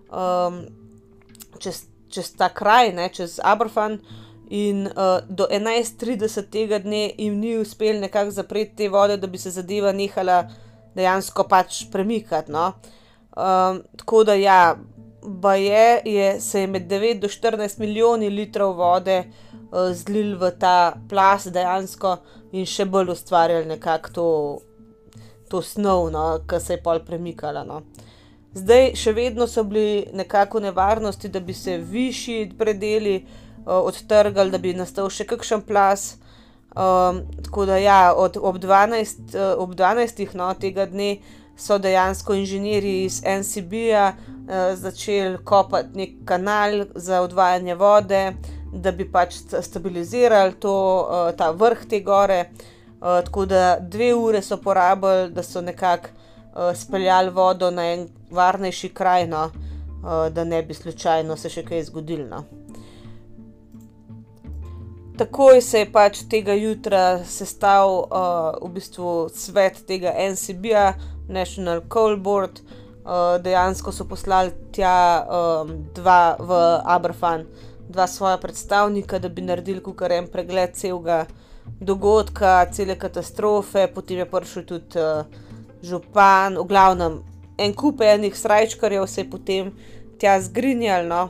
[0.09, 0.63] um,
[1.61, 3.99] čez, čez ta kraj, ne, čez Aberfan.
[4.53, 9.37] In uh, do 11:30 tega dne jim ni uspel nekako zapreti te vode, da bi
[9.37, 10.43] se zadeva nehala
[10.93, 12.51] dejansko pač premikati.
[12.51, 12.73] No.
[13.33, 14.75] Um, tako da ja,
[15.57, 19.52] je, je se je med 9 do 14 milijoni litrov vode uh,
[19.93, 22.17] zlil v ta plas dejansko
[22.53, 24.27] in še bolj ustvarjal nekako to,
[25.49, 27.63] to snov, no, ki se je pol premikala.
[27.65, 27.81] No.
[28.53, 34.59] Zdaj še vedno so bili nekako nevarnosti, da bi se višji predeli uh, odtrgali, da
[34.61, 36.13] bi nastal še kakšen plas.
[36.73, 41.17] Um, tako da ja, od, ob 12, uh, ob 12 no, tega dne
[41.57, 48.21] so dejansko inženirji iz NCB-ja uh, začeli kopati nek kanal za odvajanje vode,
[48.73, 52.49] da bi pač stabilizirali to, uh, ta vrh te gore.
[53.03, 56.09] Uh, tako da dve ure so porabili, da so nekako
[56.55, 61.65] uh, speljali vodo na en varnejši kraj, no, uh, da ne bi slučajno se še
[61.67, 62.27] kaj zgodilo.
[62.27, 62.43] No.
[65.17, 70.93] Takoj se je pač tega jutra sestal uh, v bistvu svet tega NCB-ja,
[71.29, 72.63] National Coal Board,
[73.05, 76.57] uh, dejansko so poslali tja um, dva v
[76.95, 77.45] Aberfan,
[77.93, 81.25] dva svoja predstavnika, da bi naredili kar en pregled celega
[81.79, 85.25] dogodka, cele katastrofe, potem je prišel tudi uh,
[85.83, 87.21] župan, v glavnem
[87.57, 89.71] en kup enih srajčkarjev se je potem
[90.19, 91.07] tja zgrinjal.
[91.07, 91.29] No.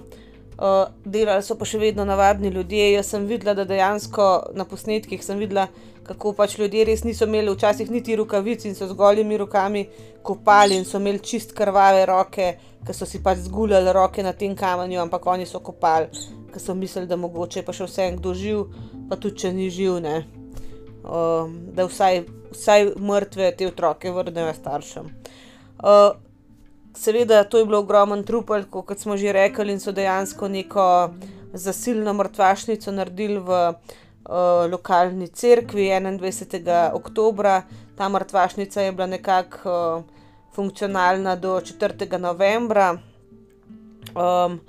[0.54, 2.94] Uh, delali so pa še vedno navadni ljudje.
[2.94, 5.68] Jaz sem videla, da dejansko na posnetkih sem videla,
[6.04, 9.86] kako pač ljudje res niso imeli včasih niti rokavic in so z golimi rokami
[10.24, 12.48] kopali in so imeli čist krvave roke,
[12.86, 16.10] ker so si pač zguljali roke na tem kamenju, ampak oni so kopali,
[16.52, 18.66] ker so mislili, da mogoče pa še vse en kdo živ,
[19.10, 20.18] pa tudi če ni živ, ne.
[21.04, 22.22] Uh, da vsaj,
[22.54, 25.10] vsaj mrtve te otroke vrnejo staršem.
[25.84, 26.14] Uh,
[26.96, 30.86] seveda, to je bilo ogromen trupel, kot smo že rekli, in so dejansko neko
[31.54, 34.00] zasilno mrtvašnico naredili v uh,
[34.72, 36.92] lokalni cerkvi 21.
[36.94, 37.62] oktober.
[37.98, 40.04] Ta mrtvašnica je bila nekako uh,
[40.56, 42.18] funkcionalna do 4.
[42.18, 42.98] novembra.
[44.16, 44.60] Um,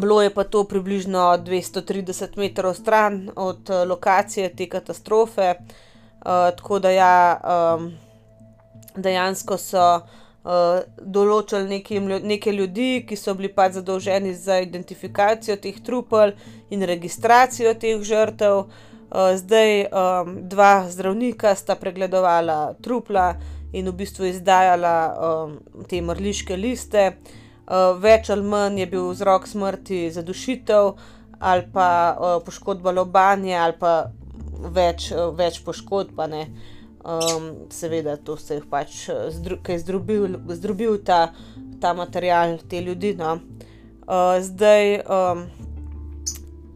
[0.00, 6.24] bilo je pa to približno 230 metrov stran od uh, lokacije te katastrofe, uh,
[6.56, 7.40] tako da ja,
[7.76, 7.92] um,
[8.96, 10.00] dejansko so
[10.48, 16.32] določili nekim, neke ljudi, ki so bili pač zadolženi za identifikacijo teh trupel
[16.70, 18.64] in registracijo teh žrtev.
[19.08, 23.38] Uh, zdaj um, dva zdravnika sta pregledovala trupla
[23.72, 25.54] in v bistvu izdajala um,
[25.88, 27.16] te mrliške liste.
[27.68, 30.92] Uh, več ali manj je bil vzrok smrti zadušitev
[31.40, 34.10] ali pa uh, poškodba lobanje ali pa
[34.72, 36.20] več, uh, več poškodb.
[37.08, 41.32] Um, seveda, to se je pač eh, zdrubil, zdrubil ta,
[41.80, 43.14] ta material, te ljudi.
[43.16, 43.38] No.
[44.04, 45.46] Uh, zdaj, um,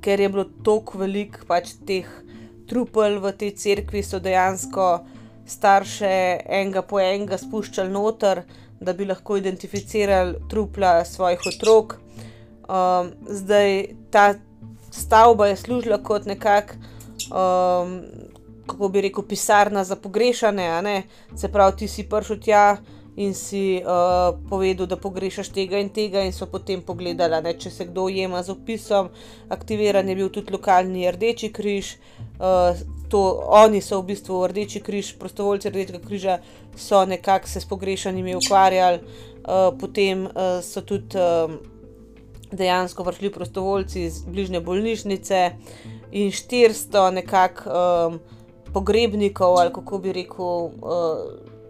[0.01, 2.09] ker je bilo tako veliko pač teh
[2.65, 5.05] trupel v tej cerkvi, so dejansko
[5.45, 8.47] starše enega po enega spuščali noter,
[8.81, 11.99] da bi lahko identificirali trupla svojih otrok.
[12.73, 14.31] Um, zdaj, ta
[14.89, 16.79] stavba je služila kot nekak.
[17.29, 18.01] Um,
[18.67, 21.03] kako bi rekel, pisarna za pogrešane.
[21.37, 22.77] Se pravi, ti si prišel tja
[23.17, 27.71] in si uh, povedal, da pogrešaš tega in tega, in so potem pogledali, ne, če
[27.71, 29.11] se kdo ujema z opisom.
[29.53, 31.97] Aktiviran je bil tudi lokalni Rdeči križ.
[32.41, 32.73] Uh,
[33.13, 33.21] to,
[33.53, 36.39] oni so v bistvu Rdeči križ, prostovoljci Rdečega križa,
[36.77, 41.19] so nekako se s pogrešanimi ukvarjali, uh, potem uh, so tudi.
[41.19, 41.61] Uh,
[42.53, 45.39] Dejansko prišli prostovoljci iz bližnje bolnišnice
[46.13, 48.19] in 400 nekako um,
[48.73, 50.73] pogrebnikov, ali kako bi rekel, uh,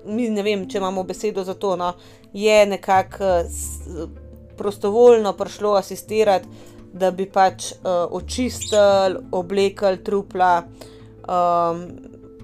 [0.05, 1.93] mi ne vem, če imamo besedo za to, no,
[2.33, 4.09] je nekako uh,
[4.57, 6.49] prostovoljno prišlo asistirati,
[6.93, 11.87] da bi pač uh, očistili, oblekli trupla, um,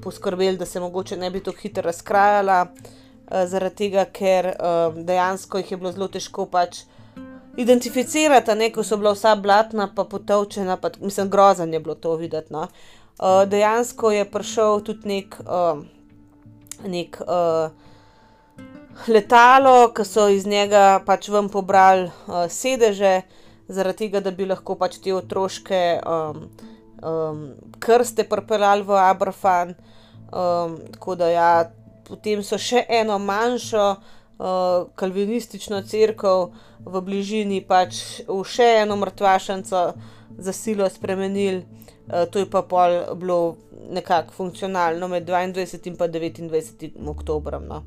[0.03, 5.59] poskrbeli, da se mogoče ne bi tako hitro razkrajala, uh, zaradi tega, ker uh, dejansko
[5.59, 6.85] jih je bilo zelo težko pač.
[7.59, 12.53] Identificirati, ko so bila vsa blatna, pa potovčena, pa, mislim, grozen je bilo to videti.
[12.55, 12.69] No.
[13.19, 15.81] Uh, dejansko je prišel tudi nek, uh,
[16.87, 17.71] nek uh,
[19.11, 23.23] letalo, ki so iz njega pač ven pobrali uh, sedeže,
[23.67, 26.47] zaradi tega, da bi lahko pač te otroške um,
[27.03, 27.43] um,
[27.83, 29.75] krste pripeljali v Abrafan.
[30.31, 31.51] Um, tako da ja,
[32.07, 36.53] potem so še eno manjšo uh, kalvinistično crkvo
[36.87, 39.85] v bližini, pač v še eno mrtvašnico
[40.39, 41.67] za silo spremenili.
[42.09, 43.57] Uh, to je pa pol bilo
[43.91, 45.89] nekako funkcionalno med 22
[46.39, 47.67] in 29 oktobrom.
[47.69, 47.85] No.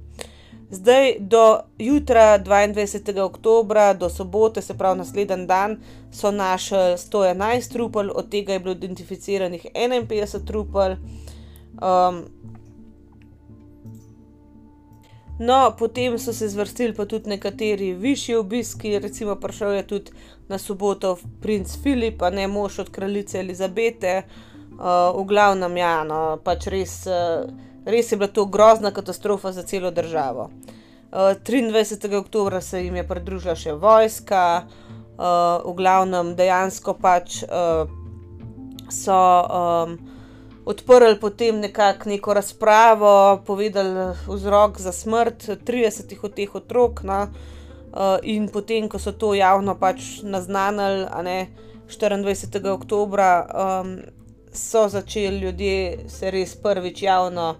[0.71, 3.19] Zdaj, do jutra, 22.
[3.19, 5.77] oktober, do sobote, se pravi naslednji dan,
[6.11, 10.95] so našli 111 trupel, od tega je bilo identificiranih 51 trupel.
[11.81, 12.23] Um,
[15.39, 20.11] no, potem so se zvrstili pa tudi nekateri višji obiski, recimo prišel je tudi
[20.51, 26.21] na soboto princ Filip, a ne mož od kraljice Elizabete, uh, v glavnem, ja, no,
[26.43, 27.03] pač res.
[27.07, 30.51] Uh, Res je bila to grozna katastrofa za celo državo.
[31.11, 32.13] Uh, 23.
[32.15, 34.67] oktober se jim je pridružila še vojska,
[35.17, 37.89] uh, v glavnem dejansko pač uh,
[38.91, 39.97] so um,
[40.65, 47.01] odprli potem nekako neko razpravo, povedali vzrok za smrt 30 od teh otrok.
[47.01, 47.60] No, uh,
[48.23, 51.47] in potem, ko so to javno pač naznanili, ne,
[51.87, 52.69] 24.
[52.71, 53.97] oktober, um,
[54.53, 57.55] so začeli ljudje se res prvič javno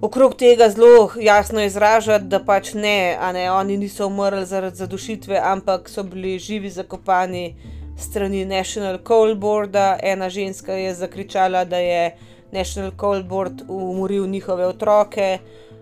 [0.00, 5.88] okrog tega zelo jasno izražati, da pač ne, ne, oni niso umrli zaradi zadušitve, ampak
[5.88, 7.56] so bili živi zakopani
[7.98, 9.98] strani National Cold Boarda.
[10.02, 12.16] Ena ženska je zakričala, da je
[12.52, 15.38] National Cold Board umoril njihove otroke.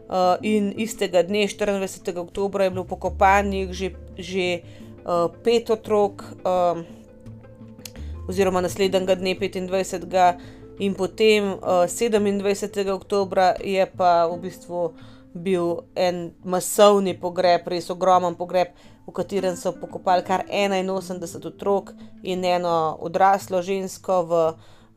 [0.06, 2.14] Uh, in istega dne, 24.
[2.22, 4.62] oktober, je bilo pokopanih že, že
[5.02, 6.86] uh, pet otrok, um,
[8.30, 12.86] oziroma naslednjega dne, 25 in potem uh, 27.
[12.94, 14.94] oktober je pa v bistvu
[15.34, 18.72] bil en masovni pogreb, res ogromen pogreb,
[19.06, 24.32] v katerem so pokopali kar 81 otrok in eno odraslo žensko v,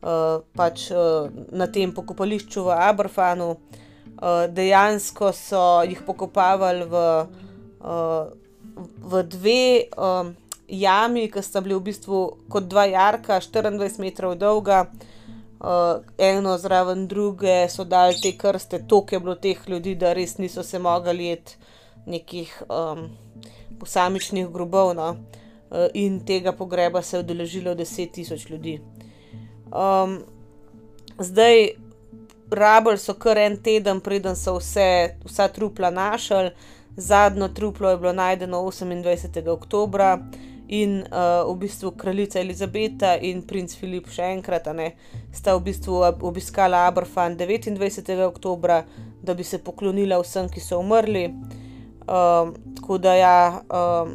[0.02, 3.60] uh, pač, uh, na tem pokopališču v Aberfanu.
[4.20, 7.04] Uh, dejansko so jih pokopavali v,
[7.80, 8.28] uh,
[9.00, 9.62] v dve
[9.96, 10.34] um,
[10.68, 12.20] jami, ki sta bili v bistvu
[12.52, 14.84] kot dva jarka, 24 metrov dolga
[15.60, 20.38] uh, eno zraven druge, so dali te krste, toliko je bilo teh ljudi, da res
[20.38, 21.56] niso se mogli jeti
[22.06, 23.08] nekih um,
[23.80, 24.94] posamičnih grobov.
[24.96, 25.10] No?
[25.70, 28.80] Uh, in tega pogreba se je udeležilo 10.000 ljudi.
[29.70, 30.18] Um,
[31.18, 31.70] zdaj,
[32.50, 36.50] rabljali so kar en teden, preden so vse, vsa trupla našli,
[36.96, 39.48] zadnjo truplo je bilo najdeno 28.
[39.48, 40.18] oktobra
[40.68, 44.92] in uh, v bistvu kraljica Elizabeta in princ Filip še enkrat, ne,
[45.34, 48.12] sta v bistvu obiskala Aberfan 29.
[48.26, 48.84] oktober,
[49.22, 51.26] da bi se poklonila vsem, ki so umrli.
[52.10, 53.34] Um, tako da ja,
[53.66, 54.14] um,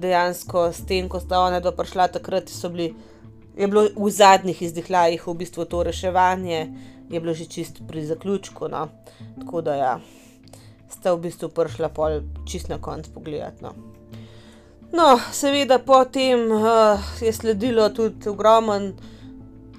[0.00, 2.94] dejansko s tem, ko sta ona dva prišla takrat, so bili.
[3.60, 6.60] Je bilo v zadnjih izdihljajih v bistvu to reševanje,
[7.10, 8.68] je bilo že čist pri zaključku.
[8.72, 8.88] No.
[9.40, 9.94] Tako da ja,
[10.88, 13.64] sta v bistvu prišla pol čist na konc pogledati.
[13.64, 13.74] No.
[14.92, 18.94] No, seveda, potem uh, je sledilo tudi ogromen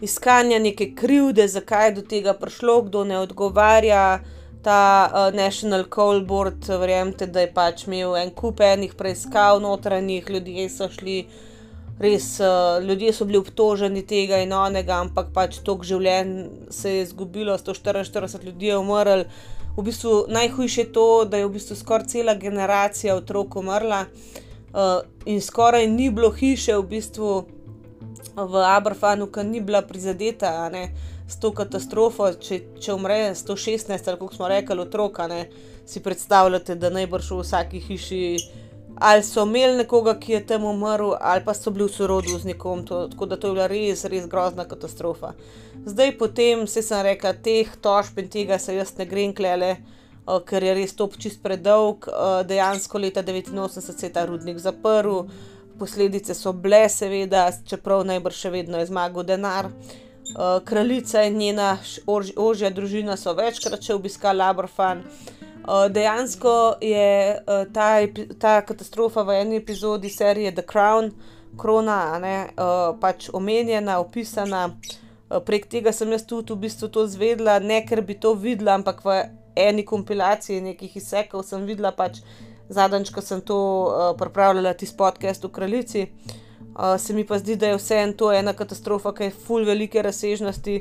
[0.01, 4.19] iskanje neke krivde, zakaj je do tega prišlo, kdo ne odgovarja.
[4.61, 10.29] Ta uh, National Coal Board, verjemite, da je pač imel en kup enih preiskav notranjih,
[10.29, 11.25] ljudje so šli,
[12.01, 16.33] res uh, ljudje so bili obtoženi tega in onega, ampak pač toliko življenj
[16.73, 19.25] se je izgubilo, 144 ljudi je umrl.
[19.77, 24.05] V bistvu najhujše je to, da je v bistvu skoraj cela generacija otrok umrla.
[24.71, 27.31] Uh, in skoraj ni bilo hiše v bistvu
[28.35, 30.89] v Abrahanu, ki ni bila prizadeta ne,
[31.27, 32.31] s to katastrofo.
[32.39, 35.21] Če, če umre 116, ali kako smo rekli, otrok,
[35.85, 38.23] si predstavljate, da najbrž v vsaki hiši
[38.99, 42.51] ali so imeli nekoga, ki je tam umrl, ali pa so bili v sorodu z
[42.51, 42.85] nekom.
[42.85, 45.33] To, tako da to je bila res, res grozna katastrofa.
[45.85, 49.77] Zdaj, potem, se sem rekla, teh tožb in tega se jaz ne grem klele.
[50.21, 52.05] Eh, ker je res top čist predolg.
[52.07, 55.25] Eh, dejansko leta 1989 se je ta rudnik zaprl,
[55.79, 59.71] posledice so bile, seveda, čeprav najbrž še vedno je zmagal denar.
[59.71, 61.77] Eh, kraljica in njena
[62.35, 65.03] ožja družina so večkrat še obiskali Abrafan.
[65.89, 67.37] Dejansko je
[67.73, 67.87] ta,
[68.39, 71.11] ta katastrofa v eni epizodi serije The Crown,
[71.57, 72.35] krona, ne,
[73.01, 74.69] pač omenjena, opisana.
[75.45, 79.03] Prek tega sem jaz tudi v bistvu to zvedla, ne ker bi to videla, ampak
[79.05, 79.21] v
[79.55, 82.19] eni kompilaciji nekih izsekov sem videla, pač
[82.71, 86.07] zadnjič, ko sem to uh, pripravljala, tisti podcast v Kraljici.
[86.71, 90.01] Uh, se mi pa zdi, da je vseeno to ena katastrofa, ki je full velike
[90.01, 90.77] razsežnosti,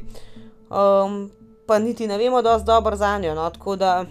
[0.70, 1.24] um,
[1.66, 3.34] pa niti ne vemo, je dobro za njo.
[3.34, 3.50] No?
[3.50, 4.05] Tako da,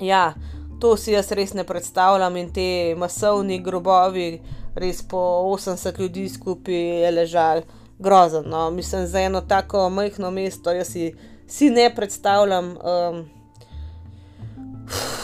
[0.00, 0.34] ja,
[0.80, 4.40] to si jaz res ne predstavljam in te masovni grobovi,
[4.74, 5.18] res po
[5.54, 7.62] 80 ljudi skupaj je ležal,
[7.98, 8.44] grozen.
[8.46, 8.70] No?
[8.70, 11.14] Mislim, za eno tako majhno mesto, jaz si,
[11.46, 12.76] si ne predstavljam.
[12.76, 13.26] Um,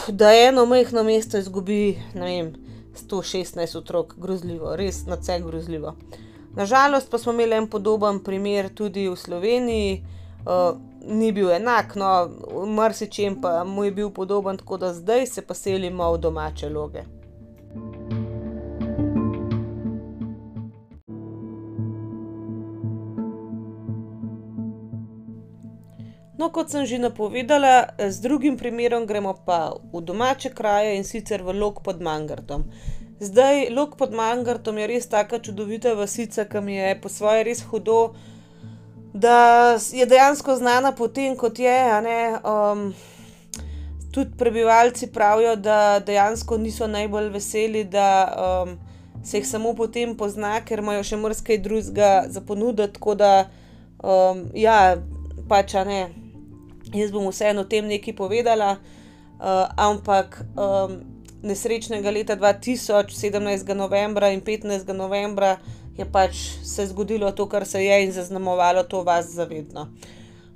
[0.07, 2.53] da eno majhno mesto izgubi, vem,
[3.09, 5.95] 116 otrok, grozljivo, res na vse grozljivo.
[6.55, 10.03] Nažalost pa smo imeli en podoben primer tudi v Sloveniji,
[10.45, 12.29] uh, ni bil enak, no,
[12.65, 17.03] marsičem pa mu je bil podoben, tako da zdaj se pa selimo v domače loge.
[26.37, 31.41] No, kot sem že napovedala, z drugim primerom gremo pa v domače kraje in sicer
[31.41, 32.67] v Lok pod Mangartom.
[33.19, 37.63] Zdaj, Lok pod Mangartom je res tako čudovita vasica, ki mi je po svoje res
[37.63, 38.13] hudo,
[39.15, 41.79] da je dejansko znana po tem, kot je.
[42.43, 42.93] Um,
[44.11, 48.77] tudi prebivalci pravijo, da dejansko niso najbolj veseli, da um,
[49.23, 52.93] se jih samo potem pozna, ker imajo še mrskaj drugega za ponuditi.
[52.99, 53.31] Tako da,
[54.03, 54.97] um, ja,
[55.47, 56.09] pač ne.
[56.91, 60.99] Jaz bom vseeno o tem nekaj povedala, uh, ampak um,
[61.43, 63.73] nesrečnega leta 2000, 17.
[63.79, 64.91] novembra in 15.
[64.93, 65.55] novembra,
[65.97, 69.87] je pač se zgodilo to, kar se je in zaznamovalo to vas zavedno.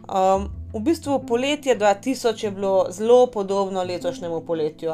[0.10, 4.92] Um, v bistvu poletje 2000 je bilo zelo podobno letošnjemu poletju.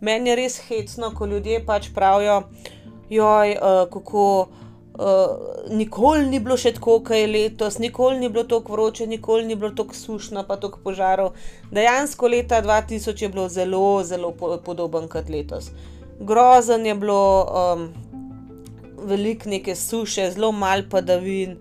[0.00, 2.42] Meni je res hecno, ko ljudje pač pravijo,
[3.10, 4.48] joj, uh, kako.
[4.94, 9.42] Uh, nikoli ni bilo še tako, kot je letos, nikoli ni bilo tako vroče, nikoli
[9.44, 11.32] ni bilo tako sušno, pa tako požarov.
[11.74, 15.72] Dejansko leta 2000 je bilo zelo, zelo po podoben kot letos.
[16.20, 17.88] Grozen je bilo, um,
[19.04, 21.56] veliko neke suše, zelo malo padavin,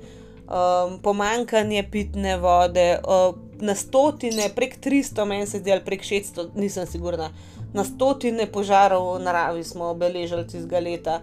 [0.47, 6.49] um, pomankanje pitne vode, uh, na stotine, prek 300, meni se zdi, ali prek 600,
[6.55, 7.31] nisem sigurna,
[7.73, 11.21] na stotine požarov v naravi smo obeležili tistega leta.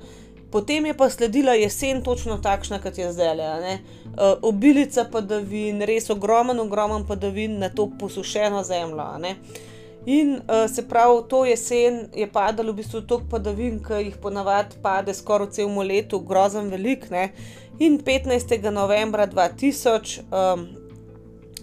[0.51, 3.39] Potem je pa sledila jesen, točno takšna, kot je zdaj.
[3.39, 9.07] Uh, obilica padavin, res ogromen, ogromen padavin na to posušeno zemljo.
[10.07, 14.81] In uh, se pravi, to jesen je padalo v bistvu toliko padavin, ki jih ponavadi
[14.83, 17.11] pade skoraj celemu letu, grozen velik.
[17.11, 17.31] Ne?
[17.79, 18.71] In 15.
[18.71, 20.67] novembra 2000, um,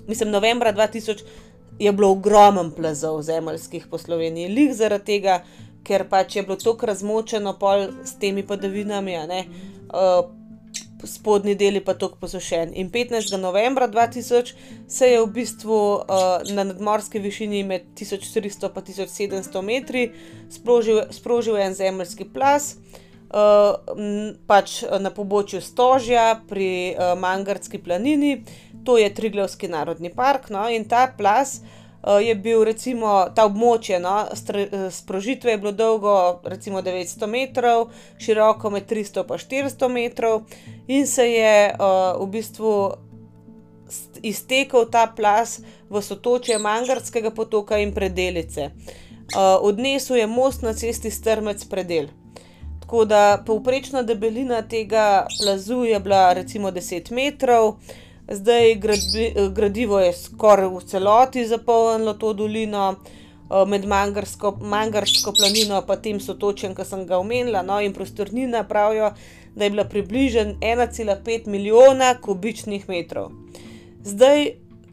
[0.07, 1.23] mislim, novembra 2000
[1.79, 5.41] je bilo ogromen plazov zemeljskih po Sloveniji, lih zaradi tega
[5.87, 7.55] ker pač je bilo tako razmočeno
[8.03, 10.25] s temi padavinami, uh,
[11.03, 12.71] spodnji deli pa tako posušen.
[12.75, 13.37] In 15.
[13.37, 14.53] novembra 2000
[14.87, 16.03] se je v bistvu uh,
[16.53, 20.11] na nadmorski višini med 1400 in 1700 metri
[20.49, 22.75] sprožil, sprožil en zemljski plas.
[23.27, 23.75] Uh,
[24.47, 28.43] pač na pobočju Stožja pri uh, Mangarski planini,
[28.85, 31.76] to je Triglavski narodni park, no, in ta plas uh,
[32.07, 37.89] je bil recimo ta območje, no, eh, sprožitve je bilo dolgo, recimo 900 metrov,
[38.19, 40.41] široko med 300 in 400 metrov,
[40.87, 42.71] in se je uh, v bistvu
[44.23, 48.71] iztekel ta plas v sotočje Mangarskega potoka in predelice.
[49.35, 52.07] Uh, odnesel je most na cesti Strmec predel.
[52.79, 57.75] Tako da povprečna debelina tega plazu je bila recimo 10 metrov.
[58.31, 65.83] Zdaj gradi, gradivo je skoraj v celoti zapolnilo to dolino, eh, med Mangarsko, Mangarsko planino
[65.89, 67.61] in tem sotočjem, ki sem ga omenila.
[67.61, 69.13] No, in prostornina pravijo,
[69.55, 73.31] da je bila približno 1,5 milijona kubičnih metrov.
[74.03, 74.51] Zdaj,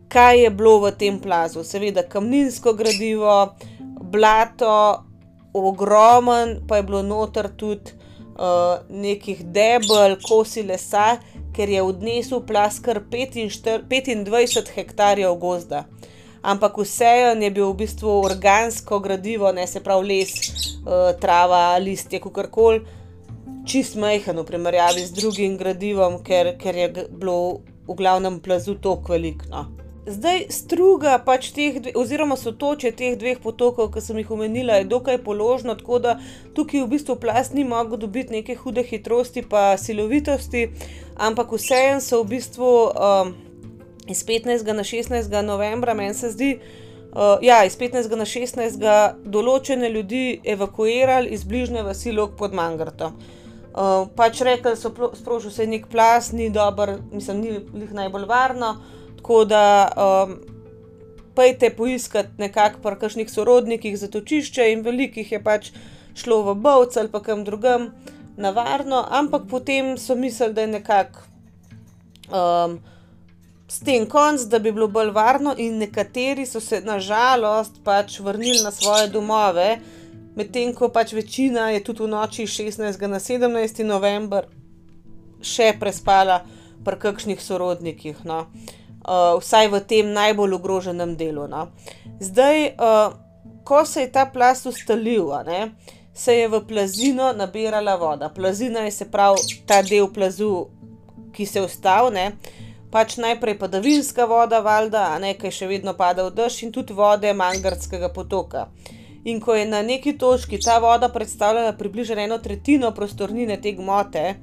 [0.08, 1.64] kaj je bilo v tem plazu?
[1.64, 3.54] Seveda, kamninsko gradivo,
[4.00, 5.04] blato,
[5.52, 7.90] ogromen, pa je bilo noter tudi
[8.38, 11.18] uh, nekih debel, kosi lesa
[11.54, 15.84] ker je odnesel plaskar 25 hektarjev gozda.
[16.42, 20.34] Ampak vseeno je bil v bistvu organsko gradivo, ne se pravi les,
[20.84, 22.82] uh, trava, listje, kako koli,
[23.64, 29.16] čist majhen v primerjavi z drugim gradivom, ker, ker je bilo v glavnem plazu tako
[29.16, 29.64] veliko.
[30.04, 34.88] Zdaj, struga pač teh, dve, oziroma sotoče teh dveh potokov, ki sem jih omenila, je
[34.90, 36.18] dokaj položno, tako da
[36.52, 40.66] tukaj v bistvu plas ni mogel dobiti neke hude hitrosti, pa silovitosti,
[41.16, 43.30] ampak vseeno so v bistvu um,
[44.04, 44.68] iz 15.
[44.76, 45.40] na 16.
[45.40, 48.12] novembra, meni se zdi, uh, ja, iz 15.
[48.12, 48.76] na 16.
[49.24, 53.16] določene ljudi evakuirali iz bližnje vasi Lok pod Mangrtom.
[53.72, 57.40] Uh, pač rekli so, sprožil se je nek plas, ni dober, mislim,
[57.72, 58.74] ni najbolj varno.
[59.24, 60.36] Tako da um,
[61.34, 65.70] pejte poiskati nekako pri kakšnih sorodnikih za točišče, in velikih je pač
[66.14, 67.86] šlo v Bovc ali pa kam drugam
[68.36, 71.24] na varno, ampak potem so mislili, da je nekako
[72.28, 72.76] um,
[73.68, 78.60] s tem konc, da bi bilo bolj varno, in nekateri so se nažalost pač vrnili
[78.60, 79.78] na svoje domove,
[80.36, 83.08] medtem ko pač večina je tudi v noči 16.
[83.08, 83.84] na 17.
[83.88, 84.52] november
[85.40, 86.42] še prespala
[86.84, 88.20] pri kakšnih sorodnikih.
[88.28, 88.80] No uh,
[89.40, 91.46] vsaj v tem najbolj ogroženem delu.
[91.48, 91.68] No.
[92.20, 93.12] Zdaj, uh,
[93.64, 95.74] ko se je ta plas ustalil, ne,
[96.14, 98.28] se je v plazino nabirala voda.
[98.28, 100.66] Plazina je se pravi ta del plazu,
[101.32, 102.32] ki se ustavne.
[102.90, 107.32] Pač najprej padavinska voda, valjda, a nekaj še vedno pada v dež in tudi vode
[107.34, 108.68] Mangarskega potoka.
[109.24, 114.36] In ko je na neki točki ta voda predstavljala približno eno tretjino prostornine te gmote,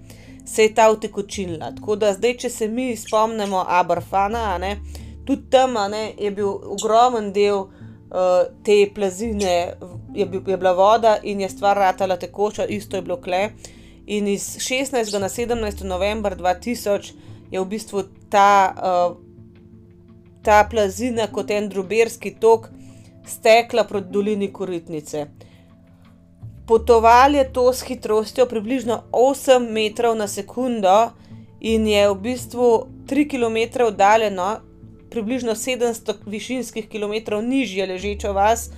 [0.46, 1.72] se je ta utekočinila.
[1.76, 4.78] Tako da zdaj, če se mi spomnimo Abrfana, ne,
[5.26, 7.58] tudi tam ne, je bil ogromen del
[8.12, 9.74] uh, te plazine,
[10.16, 13.50] je, bil, je bila voda in je stvar ratala tekoča, isto je bilo kle.
[14.06, 15.20] In iz 16.
[15.20, 15.84] na 17.
[15.84, 17.14] novembra 2000
[17.52, 19.18] je v bistvu ta, uh,
[20.44, 22.70] ta plazina kot en druberski tok
[23.28, 25.28] stekla proti dolini Koritnice.
[26.72, 31.12] Potovali je to s hitrostjo približno 8 metrov na sekundo
[31.60, 34.62] in je v bistvu 3 km oddaljeno,
[35.10, 38.70] približno 700 višinskih km nižje ležečo vas,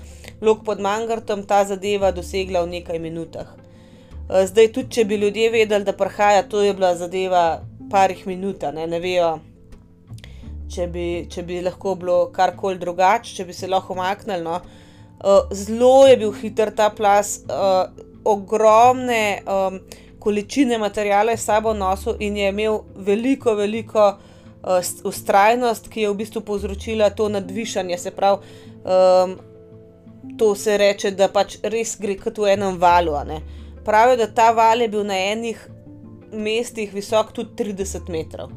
[0.41, 3.53] lok pod Mangartom, ta zadeva dosegla v nekaj minutah.
[3.53, 8.65] Eh, zdaj, tudi če bi ljudje vedeli, da prihaja, to je bila zadeva parih minut,
[8.73, 9.37] ne, ne vejo
[10.65, 14.41] če bi, če bi lahko bilo karkoli drugače, če bi se lahko umaknili.
[14.41, 14.61] No.
[15.23, 17.87] Uh, zelo je bil hiter ta plas, uh,
[18.25, 19.79] ogromne um,
[20.19, 26.17] količine materijala je sabo nosil in je imel veliko, veliko uh, ustrajnost, ki je v
[26.19, 27.97] bistvu povzročila to nadvišanje.
[27.97, 28.37] Se pravi,
[28.83, 29.37] um,
[30.37, 33.15] to se reče, da pač res gre kot v enem valu.
[33.85, 35.59] Pravijo, da ta val je bil na enih
[36.33, 38.51] mestih visok tudi 30 metrov.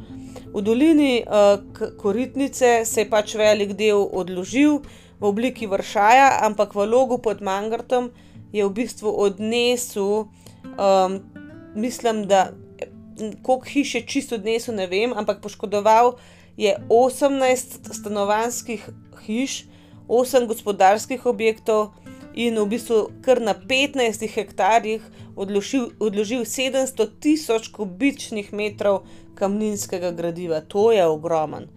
[0.54, 1.60] V dolini uh,
[1.98, 4.80] Koritnice se je pač velik del odložil
[5.20, 8.10] v obliki vršaja, ampak v logu pod Mangartom
[8.52, 10.28] je v bistvu odnesel,
[10.76, 11.20] um,
[11.74, 12.52] mislim, da
[13.42, 16.16] koliko hiš je čisto odnesel, ne vem, ampak poškodoval
[16.56, 18.88] je 18 stanovanjskih
[19.26, 19.64] hiš,
[20.08, 21.92] 8 gospodarskih objektov
[22.34, 25.02] in v bistvu kar na 15 hektarjih
[25.36, 29.02] odložil, odložil 700 tisoč kubičnih metrov
[29.34, 31.68] kamninskega gradiva, to je ogromen.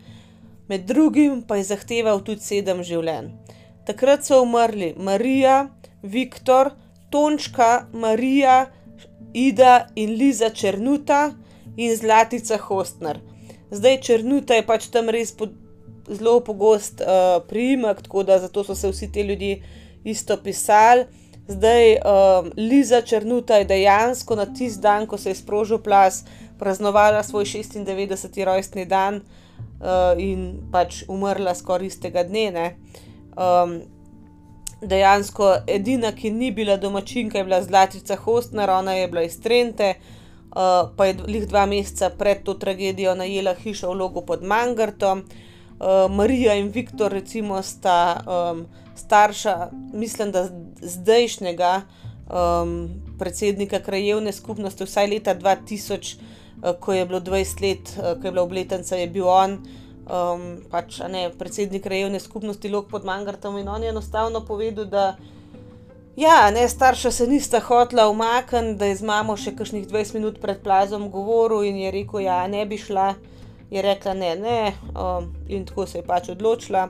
[0.70, 3.32] Med drugim pa je zahteval tudi sedem življenj.
[3.88, 5.64] Takrat so umrli Marija,
[6.04, 6.76] Viktor,
[7.10, 8.68] Tončka, Marija,
[9.34, 11.32] Ida in Liza Črnuta
[11.76, 13.18] in Zlatica Hostner.
[13.74, 15.50] Zdaj Črnuta je pač tam res po,
[16.06, 19.58] zelo pogost uh, priimek, tako da zato so se vsi ti ljudje
[20.06, 21.10] isto pisali.
[21.50, 26.24] Zdaj um, Liza Črnuta je dejansko na tisti dan, ko se je sprožil plas,
[26.62, 28.44] praznovala svoj 96.
[28.46, 29.49] rojstni dan uh,
[30.20, 32.76] in pač umrla skoraj istega dne.
[33.40, 33.80] Um,
[34.82, 39.94] dejansko edina, ki ni bila domačinka, je bila Zlatica Hostner, ona je bila iz Trente,
[39.96, 45.24] uh, pa je lih dva meseca pred to tragedijo najela hišo v logu pod Mangartom.
[45.80, 48.66] Uh, Marija in Viktor, recimo, sta um,
[48.96, 50.50] starša, mislim, da
[50.82, 51.82] zdajšnjega
[52.28, 56.39] um, predsednika krajevne skupnosti, vsaj leta 2000, uh,
[56.80, 59.60] ko je bilo 20 let, uh, ko je bila obletnica, je bil on.
[60.10, 65.04] Um, pač, ne, predsednik krajevne skupnosti Lok pod Mangartom in on je enostavno povedal, da
[66.18, 70.42] ja, ne, starša se nista hotla umakniti, da je z mamo še kakšnih 20 minut
[70.42, 73.14] pred plazom govoril in je rekel, ja, ne bi šla.
[73.70, 76.88] Je rekla, ne, ne, um, in tako se je pač odločila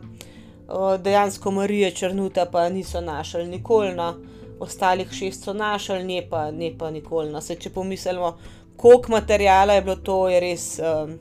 [0.98, 4.16] dejansko Marije Črnuta pa niso našli nikoli, no.
[4.60, 7.32] ostalih šest so našli, ne pa, ne pa nikoli.
[7.32, 7.42] No.
[7.42, 8.38] Se, če pomislimo,
[8.80, 11.18] koliko materijala je bilo to, je res um,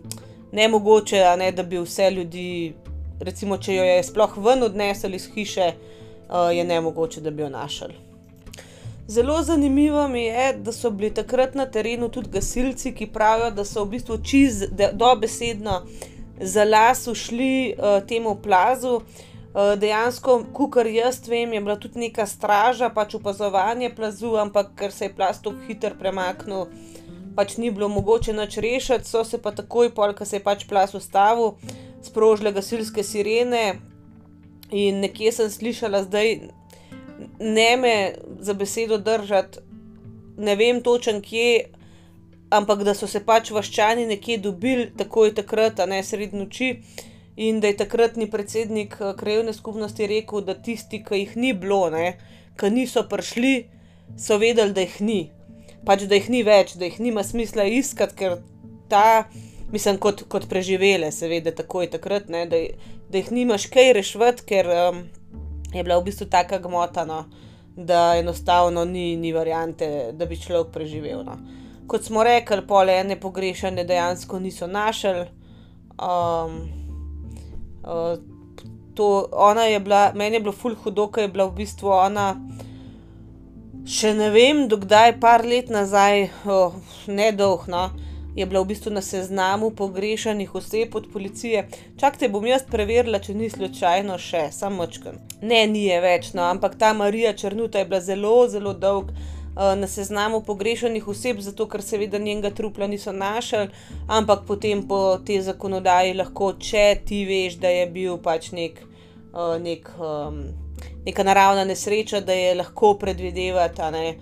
[0.53, 2.75] ne mogoče, ne, da bi vse ljudi,
[3.21, 7.43] recimo, če jo je sploh ven odnesli iz hiše, uh, je ne mogoče, da bi
[7.43, 7.95] jo našli.
[9.09, 13.65] Zelo zanimivo mi je, da so bili takrat na terenu tudi gasilci, ki pravijo, da
[13.65, 15.83] so v bistvu čez dobesedno
[16.41, 19.27] za las ušli uh, temu plazu, uh,
[19.59, 24.93] Eh, dejansko, kar jaz vem, je bila tudi neka straža, pač opazovanje plazu, ampak ker
[24.93, 26.67] se je plaz tako hitro premaknil,
[27.39, 30.95] pač ni bilo mogoče nič rešiti, so se pa takoj, ko se je pač plaz
[30.99, 31.55] ustavil,
[32.03, 33.78] sprožile gasilske sirene.
[34.74, 36.51] In nekje sem slišala, zdaj
[37.39, 37.95] ne me
[38.41, 39.62] za besedo držati,
[40.39, 41.70] ne vem točen kje,
[42.51, 46.72] ampak da so se pač vaščani nekje dobili, takoj takrat, a ne sredi noči.
[47.39, 51.84] In da je takratni predsednik eh, krajovne skupnosti rekel, da tisti, ki jih ni bilo,
[52.59, 53.57] ki niso prišli,
[54.18, 55.20] so vedeli, da jih ni.
[55.89, 58.34] Pač da jih ni več, da jih nima smisla iskati, ker
[58.93, 59.24] ta,
[59.72, 62.61] mislim, kot, kot preživele, seveda, tako je takrat, ne, da,
[63.09, 64.99] da jih nimaš kaj rešiti, ker um,
[65.72, 67.22] je bila v bistvu tako gmotana,
[67.76, 71.24] da enostavno ni, ni variante, da bi človek preživel.
[71.24, 71.39] No.
[71.89, 75.24] Kot smo rekli, pole ene pogrešane dejansko niso našli.
[75.97, 76.59] Um,
[78.95, 82.34] to, ona je bila, meni je bilo ful hudo, ker je bila v bistvu ona.
[83.89, 86.74] Še ne vem, dokdaj, par let nazaj, oh,
[87.09, 87.86] ne dolg, no,
[88.36, 91.62] je bila v bistvu na seznamu pogrešanih oseb od policije.
[91.97, 95.16] Čakajte, bom jaz preverila, če ni slučajno še, samo očkan.
[95.41, 99.16] Ne, ni je več, no, ampak ta Marija Črnuta je bila zelo, zelo dolg.
[99.57, 103.72] Na seznamu pogrešanih oseb, zato ker seveda njenega trupla niso našli,
[104.07, 108.84] ampak potem po tej zakonodaji lahko, če ti veš, da je bil pač nek,
[109.64, 110.43] nek, um,
[111.07, 114.18] neka naravna nesreča, da je lahko predvidevati, ne,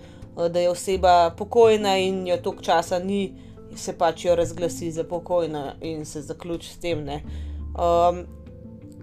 [0.49, 3.33] da je oseba pokojna in jo toliko časa ni
[3.75, 6.99] se pač jo razglasi za pokojno in se zaključi s tem.
[7.07, 8.23] Um,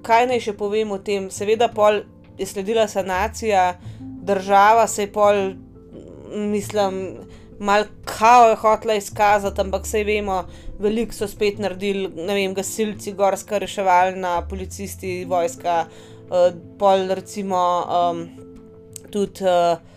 [0.02, 1.30] kaj naj še povem o tem?
[1.30, 2.02] Seveda, pol
[2.38, 5.42] je sledila sanacija, država se je pol,
[6.34, 7.00] mislim,
[7.58, 10.42] malo kao je hotela izkazati, ampak vse vemo,
[10.78, 16.13] veliko so spet naredili, ne vem, gasilci, gorska reševalna, policisti, vojska, uh,
[16.78, 18.28] pol recimo um,
[19.10, 19.44] tudi.
[19.44, 19.94] Uh,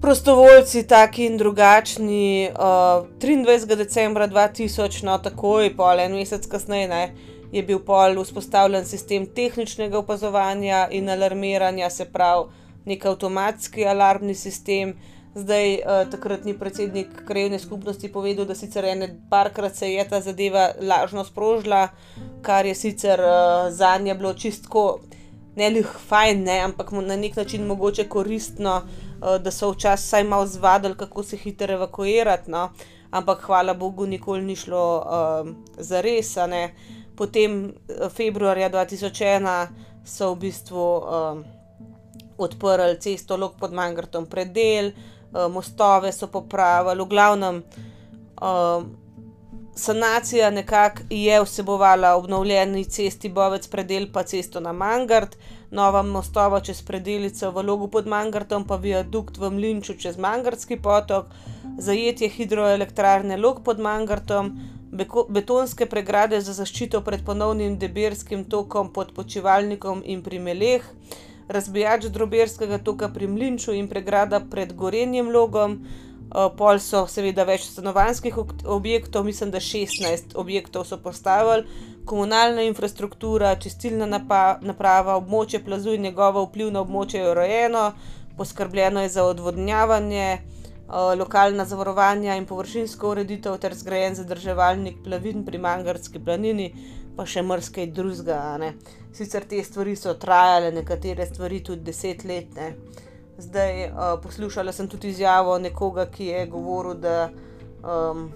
[0.00, 2.50] prostovoljci, taki in drugačni.
[2.52, 3.76] Uh, 23.
[3.76, 7.02] decembra 2000, no takoj, pol en mesec kasneje, ne,
[7.52, 12.48] je bil pol vzpostavljen sistem tehničnega opazovanja in alarmiranja, se pravi,
[12.86, 14.94] nek avtomatski alarmni sistem.
[15.34, 20.70] Zdaj, uh, takratni predsednik krajovne skupnosti povedal, da sicer ene parkrat se je ta zadeva
[20.80, 21.88] lažno sprožila,
[22.42, 25.00] kar je sicer uh, za nje bilo čistko
[25.58, 30.24] ne lih fajn, ne, ampak na nek način mogoče koristno, uh, da so včasih vsaj
[30.24, 32.50] malo zvadili, kako se hitro evakuirati.
[32.50, 32.70] No.
[33.10, 36.36] Ampak hvala Bogu, nikoli ni šlo uh, za res.
[37.16, 37.72] Potem
[38.14, 39.66] februarja 2001
[40.04, 41.40] so v bistvu uh,
[42.38, 47.62] odprli cesto Lok pod Mangrtom predel, uh, mostove so popravili, v glavnem.
[48.38, 49.07] Uh,
[49.78, 55.36] Sanacija nekako je vsebovala obnovljeni cesti Bovec predel pa cesto na Mangard,
[55.70, 61.30] nova mostova čez predelico v Logu pod Mangartom pa viadukt v Mlinču čez Mangardski potok,
[61.78, 64.50] zajetje hidroelektrarne Log pod Mangartom,
[65.28, 70.90] betonske pregrade za zaščito pred ponovnim deberskim tokom pod počivalnikom in pri Meleh,
[71.48, 75.78] razbijač droberskega toka pri Mlinču in pregrada pred Gorenjem Logom,
[76.30, 81.64] pol so seveda več stanovanjskih objektov, mislim, da 16 objektov so postavili,
[82.08, 84.06] komunalna infrastruktura, čistilna
[84.60, 87.92] naprava, območje plazu in njegovo vplivno območje je urejeno,
[88.36, 95.58] poskrbljeno je za odvodnjavanje, eh, lokalna zavarovanja in površinsko ureditev ter zgrajen zadrževalnik plavin pri
[95.58, 96.72] Mangarski planini,
[97.16, 98.72] pa še mrske in drugega.
[99.12, 102.74] Sicer te stvari so trajale, nekatere stvari tudi desetletne.
[103.38, 103.90] Zdaj uh,
[104.22, 107.30] poslušala sem tudi izjavo nekoga, ki je govoril, da
[107.86, 108.32] um,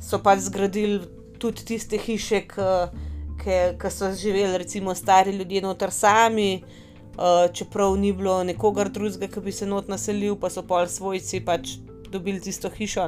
[0.00, 1.02] so pač zgradili
[1.38, 8.38] tudi tiste hiše, ki so živeli, recimo, stari ljudje noter sami, uh, čeprav ni bilo
[8.44, 11.76] nekogar drugega, ki bi se not naselil, pa so pol svojci pač
[12.08, 13.04] dobili tisto hišo.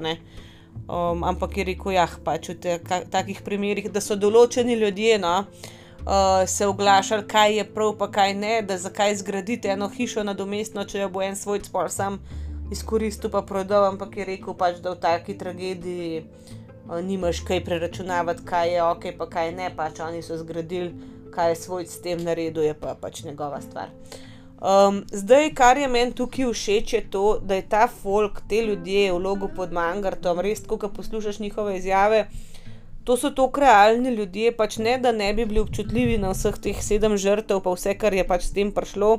[0.89, 5.17] Um, ampak je rekel, ja, pač v te, ka, takih primerih, da so določeni ljudje.
[5.25, 5.73] No, uh,
[6.47, 10.85] se oglašali, kaj je prav, pa kaj ne, da zakaj zgraditi eno hišo na domestno,
[10.85, 12.21] če jo bo en svoj spor sam
[12.73, 18.45] izkoristil, pa prodal, ampak je rekel pač, da v taki tragediji uh, nimaš kaj preračunavati,
[18.45, 20.93] kaj je ok, pa kaj ne, pač oni so zgradili,
[21.35, 23.93] kaj je svoj s tem naredil, je pa pač njegova stvar.
[24.65, 29.13] Um, zdaj, kar je meni tukaj všeč, je to, da je ta folk, te ljudje
[29.13, 32.27] v logu pod Mangartom, res, ko poslušaš njihove izjave,
[33.05, 36.81] to so tako realni ljudje, pač ne da ne bi bili občutljivi na vseh teh
[36.83, 39.19] sedem žrtev, pa vse, kar je pač s tem prišlo,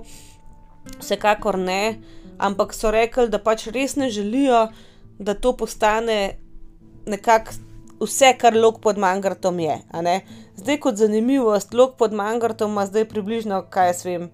[0.97, 2.01] vsekakor ne,
[2.37, 4.67] ampak so rekli, da pač res ne želijo,
[5.19, 6.37] da to postane
[7.05, 7.61] nekako
[8.01, 9.79] vse, kar lok pod Mangartom je.
[10.55, 14.29] Zdaj, kot zanimivost, lok pod Mangartom ima zdaj približno, kaj jaz vem.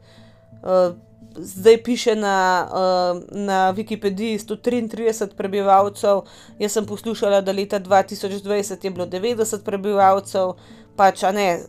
[0.61, 0.95] Uh,
[1.35, 6.21] zdaj piše na, uh, na Wikipediji 133 prebivalcev,
[6.59, 10.53] jaz sem poslušala, da leta 2020 je bilo 90 prebivalcev,
[10.95, 11.59] pač ne.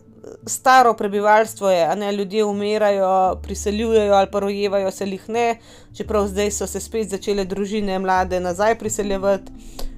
[0.47, 5.57] Staro prebivalstvo je, a ne ljudje umirajo, priseljujejo ali pa rojevajo se jih ne,
[5.97, 9.51] čeprav zdaj so se spet začele družine mlade nazaj priseljevati.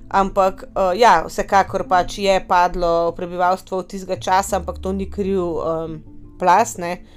[0.09, 5.43] Ampak, uh, ja, vsekakor pač je padlo prebivalstvo od tistega časa, ampak to ni kriv
[5.43, 6.01] um,
[6.39, 6.93] plas, ne.
[6.93, 7.14] Uh,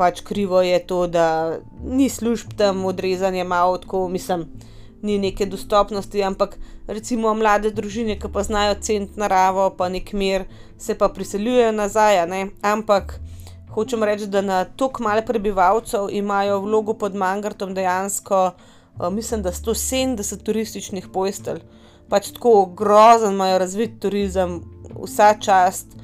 [0.00, 4.46] pač krivo je to, da ni služb tam odrezanje malo tako, mislim,
[5.02, 6.56] ni neke dostopnosti, ampak
[6.88, 10.46] recimo mlade družine, ki pa znajo cent naravo, pa nek mir,
[10.80, 12.46] se pa priseljujejo nazaj, ne?
[12.62, 13.18] ampak.
[13.70, 18.40] Hočem reči, da na tako malo prebivalcev imajo vlogo pod Mangartom dejansko,
[18.98, 21.60] uh, mislim, da 170 turističnih postelj.
[22.10, 24.58] Pač tako grozen imajo razvit turizem,
[25.04, 25.94] vsa čast.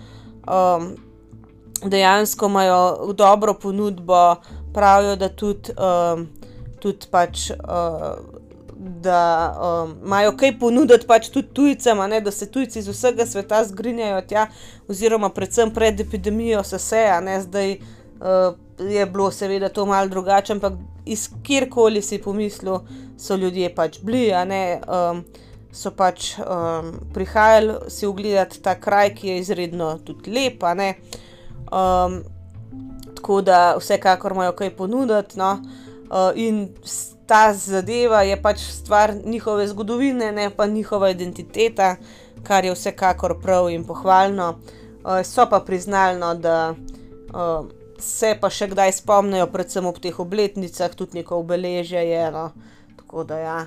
[0.46, 0.94] Um,
[1.84, 4.36] dejansko imajo dobro ponudbo,
[4.74, 6.28] pravijo, da tudi, um,
[6.80, 8.18] tudi pač, uh,
[8.76, 13.64] da um, imajo kaj ponuditi pač tudi tujcem, ne, da se tujci iz vsega sveta
[13.64, 14.46] zgrinjajo tja,
[14.88, 18.52] oziroma predvsem pred epidemijo se seja, ne zdaj uh,
[18.90, 22.80] je bilo seveda to malce drugače, ampak iz kjerkoli si pomislil,
[23.18, 24.80] so ljudje pač bili, ne.
[24.86, 25.24] Um,
[25.76, 30.62] So pač um, prihajali si ogledati ta kraj, ki je izredno tudi lep.
[31.72, 32.22] Um,
[33.14, 35.38] tako da vsekakor imajo kaj ponuditi.
[35.38, 35.52] No?
[36.10, 36.68] Uh, in
[37.26, 41.96] ta zadeva je pač stvar njihove zgodovine, ne pa njihova identiteta,
[42.42, 44.58] kar je vsekakor prav in pohvalno.
[45.04, 46.74] Uh, so pa priznali, no, da
[47.34, 47.66] uh,
[47.98, 52.30] se pa še kdaj spomnijo, predvsem ob teh obletnicah, tudi neko obeležje je.
[52.30, 52.50] No.
[52.96, 53.60] Tako da ja.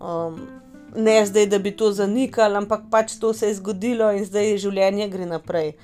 [0.00, 0.40] Um,
[0.94, 5.08] ne zdaj, da bi to zanikali, ampak pač to se je zgodilo in zdaj življenje
[5.08, 5.74] gre naprej.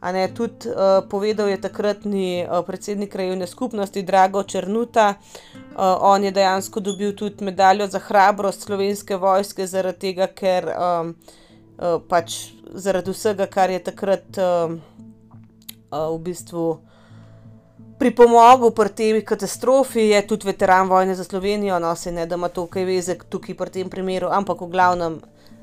[0.00, 5.14] Ne, tudi uh, povedal je takratni uh, predsednik krajovne skupnosti Drago Črnuta.
[5.76, 11.12] Uh, on je dejansko dobil tudi medaljo za hrabrost slovenske vojske, zaradi tega, ker um,
[11.76, 12.38] uh, pač
[12.72, 14.72] zaradi vsega, kar je takrat uh,
[15.92, 16.80] uh, v bistvu
[18.00, 22.48] pripomogel pri tej katastrofi, je tudi veteran vojne za Slovenijo, no se ne da ima
[22.48, 25.20] to kaj veze tukaj pri tem primeru, ampak v glavnem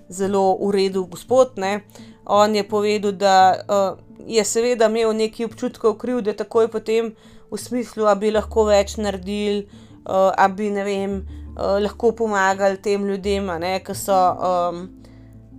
[0.09, 1.57] zelo v redu gospod.
[1.57, 1.81] Ne.
[2.25, 3.37] On je povedal, da.
[3.67, 7.13] Uh, je seveda imel nekaj občutkov krivde, takoj potem
[7.51, 9.67] v smislu, da bi lahko več naredili,
[10.03, 11.21] uh, da bi vem,
[11.55, 13.49] uh, lahko pomagali tem ljudem,
[13.85, 14.17] ki so,
[14.51, 14.87] um,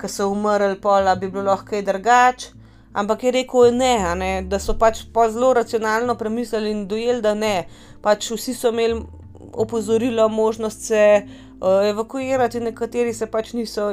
[0.06, 2.54] so umrli, pa bi bilo lahko kaj drugače.
[2.98, 7.68] Ampak je rekel ne, ne, da so pač zelo racionalno premislili in dojeli, da ne.
[8.02, 9.04] Pač vsi so imeli
[9.52, 11.22] opozorilo, možnost se
[11.60, 13.92] evakuirati, nekateri se pač niso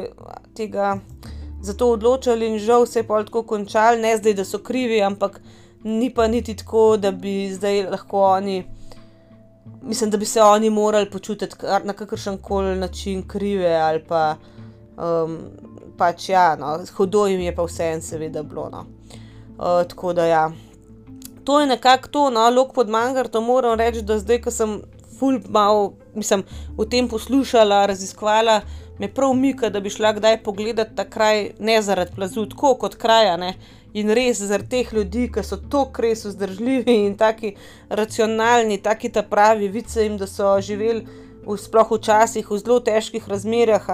[0.55, 0.97] tega
[1.61, 5.01] za to odločili in žal se je pa tako končali, ne zdaj, da so krivi,
[5.01, 5.41] ampak
[5.83, 8.63] ni pa niti tako, da bi zdaj lahko oni,
[9.81, 14.35] mislim, da bi se oni morali počutiti na kakršen koli način krive ali pa
[14.97, 15.37] um,
[15.97, 18.69] pač ja, no, hudo jim je pa vse en, seveda, bilo.
[18.69, 18.85] No.
[19.57, 20.51] Uh, tako da ja.
[21.43, 24.81] To je nekako to, no, lok pod mangartom moram reči, da zdaj, ko sem
[25.19, 26.43] ful malo, mislim,
[26.77, 28.61] o tem poslušala, raziskvala
[28.99, 32.95] me prav umika, da bi šla kdaj pogledati ta kraj, ne zaradi plazu, tako kot
[32.95, 33.37] kraja.
[33.37, 33.53] Ne?
[33.93, 37.53] In res zaradi teh ljudi, ki so tako res vzdržljivi in tako
[37.89, 41.05] racionalni, tako ta pravi, vice jim, da so živeli
[41.45, 43.87] v, sploh včasih v zelo težkih razmerah.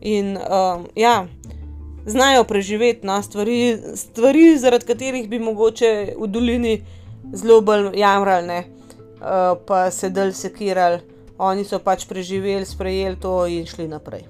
[0.00, 1.26] In um, ja,
[2.06, 6.74] znajo preživeti no, stvari, stvari, zaradi katerih bi mogoče v dolini
[7.32, 8.64] zelo bolj jamrali,
[9.24, 14.26] uh, pa sedeli sekirali oni so pač preživeli, sprejeli to in šli naprej.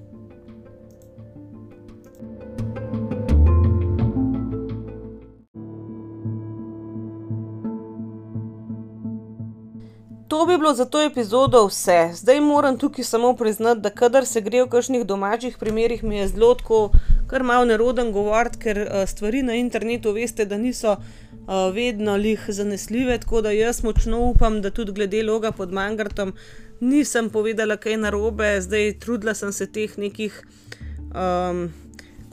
[10.29, 12.11] To bi bilo za to epizodo vse.
[12.15, 16.29] Zdaj moram tukaj samo priznati, da kadar se gre v kakšnih domačih primerih, mi je
[16.29, 16.91] zelo tako,
[17.27, 20.97] kar malo neroden govoriti, ker uh, stvari na internetu, veste, da niso
[21.47, 23.19] vedno lih zanesljive.
[23.19, 26.33] Tako da jaz močno upam, da tudi glede loga pod Mangartom
[26.81, 30.35] nisem povedala kaj narobe, zdaj trudila sem se teh nekih,
[31.15, 31.69] um,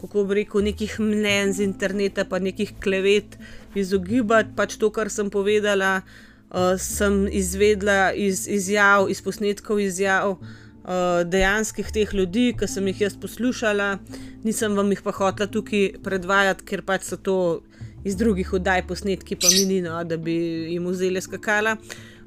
[0.01, 3.37] kako bi rekel, nekih mnen z interneta, pa nekih klevet
[3.75, 4.55] izogibati.
[4.55, 6.01] Pač to, kar sem povedala,
[6.49, 10.37] uh, sem izvedla iz izjav, iz posnetkov izjav.
[10.81, 13.99] Uh, dejanskih teh ljudi, ki sem jih jaz poslušala,
[14.41, 17.61] nisem vam jih pa hotela tukaj predvajati, ker pač so to
[18.03, 20.33] iz drugih oddaj posnetki, pa minino, da bi
[20.73, 21.77] jim vzeli skakala.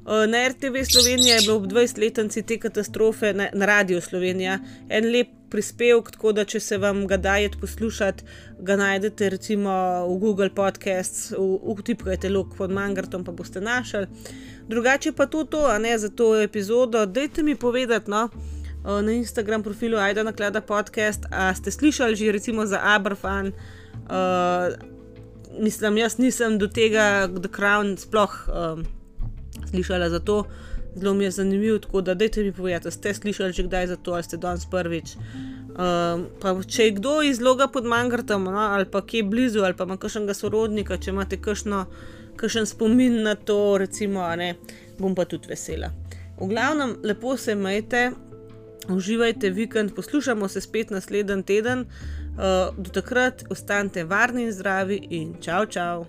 [0.05, 4.59] Eh, na RTV Slovenija je bilo ob 20-letnici te katastrofe na, na Radio Slovenija
[4.89, 8.23] en lep prispevek, tako da če se vam ga dajete poslušati,
[8.59, 9.71] ga najdete recimo
[10.09, 11.33] v Google Podcasts,
[11.79, 14.05] vtipkajte lok pod Mangartom, pa boste našli.
[14.67, 18.29] Drugače pa to, to a ne za to epizodo, dajte mi povedati, no.
[18.85, 23.47] Eh, na Instagram profilu Aida na Klada podcast, a ste slišali že recimo za Abrafan,
[23.47, 24.94] uh,
[25.59, 28.85] mislim, jaz nisem do tega, da Crown sploh um,
[29.69, 30.43] slišala za to.
[30.95, 34.13] Zelo mi je zanimivo, tako da dajte mi povedati, ste slišali že kdaj za to,
[34.13, 35.15] ali ste danes prvič.
[35.15, 39.75] Um, pa, če je kdo iz loga pod Mangartom no, ali pa kje blizu, ali
[39.75, 44.55] pa ima kakšnega sorodnika, če imate kakšen spomin na to, recimo, ne,
[44.99, 45.91] bom pa tudi vesela.
[46.39, 48.11] V glavnem, lepo se majte,
[48.89, 51.85] uživajte vikend, poslušamo se spet naslednji teden.
[52.35, 56.05] Uh, do takrat ostanite varni in zdravi in čau, čau!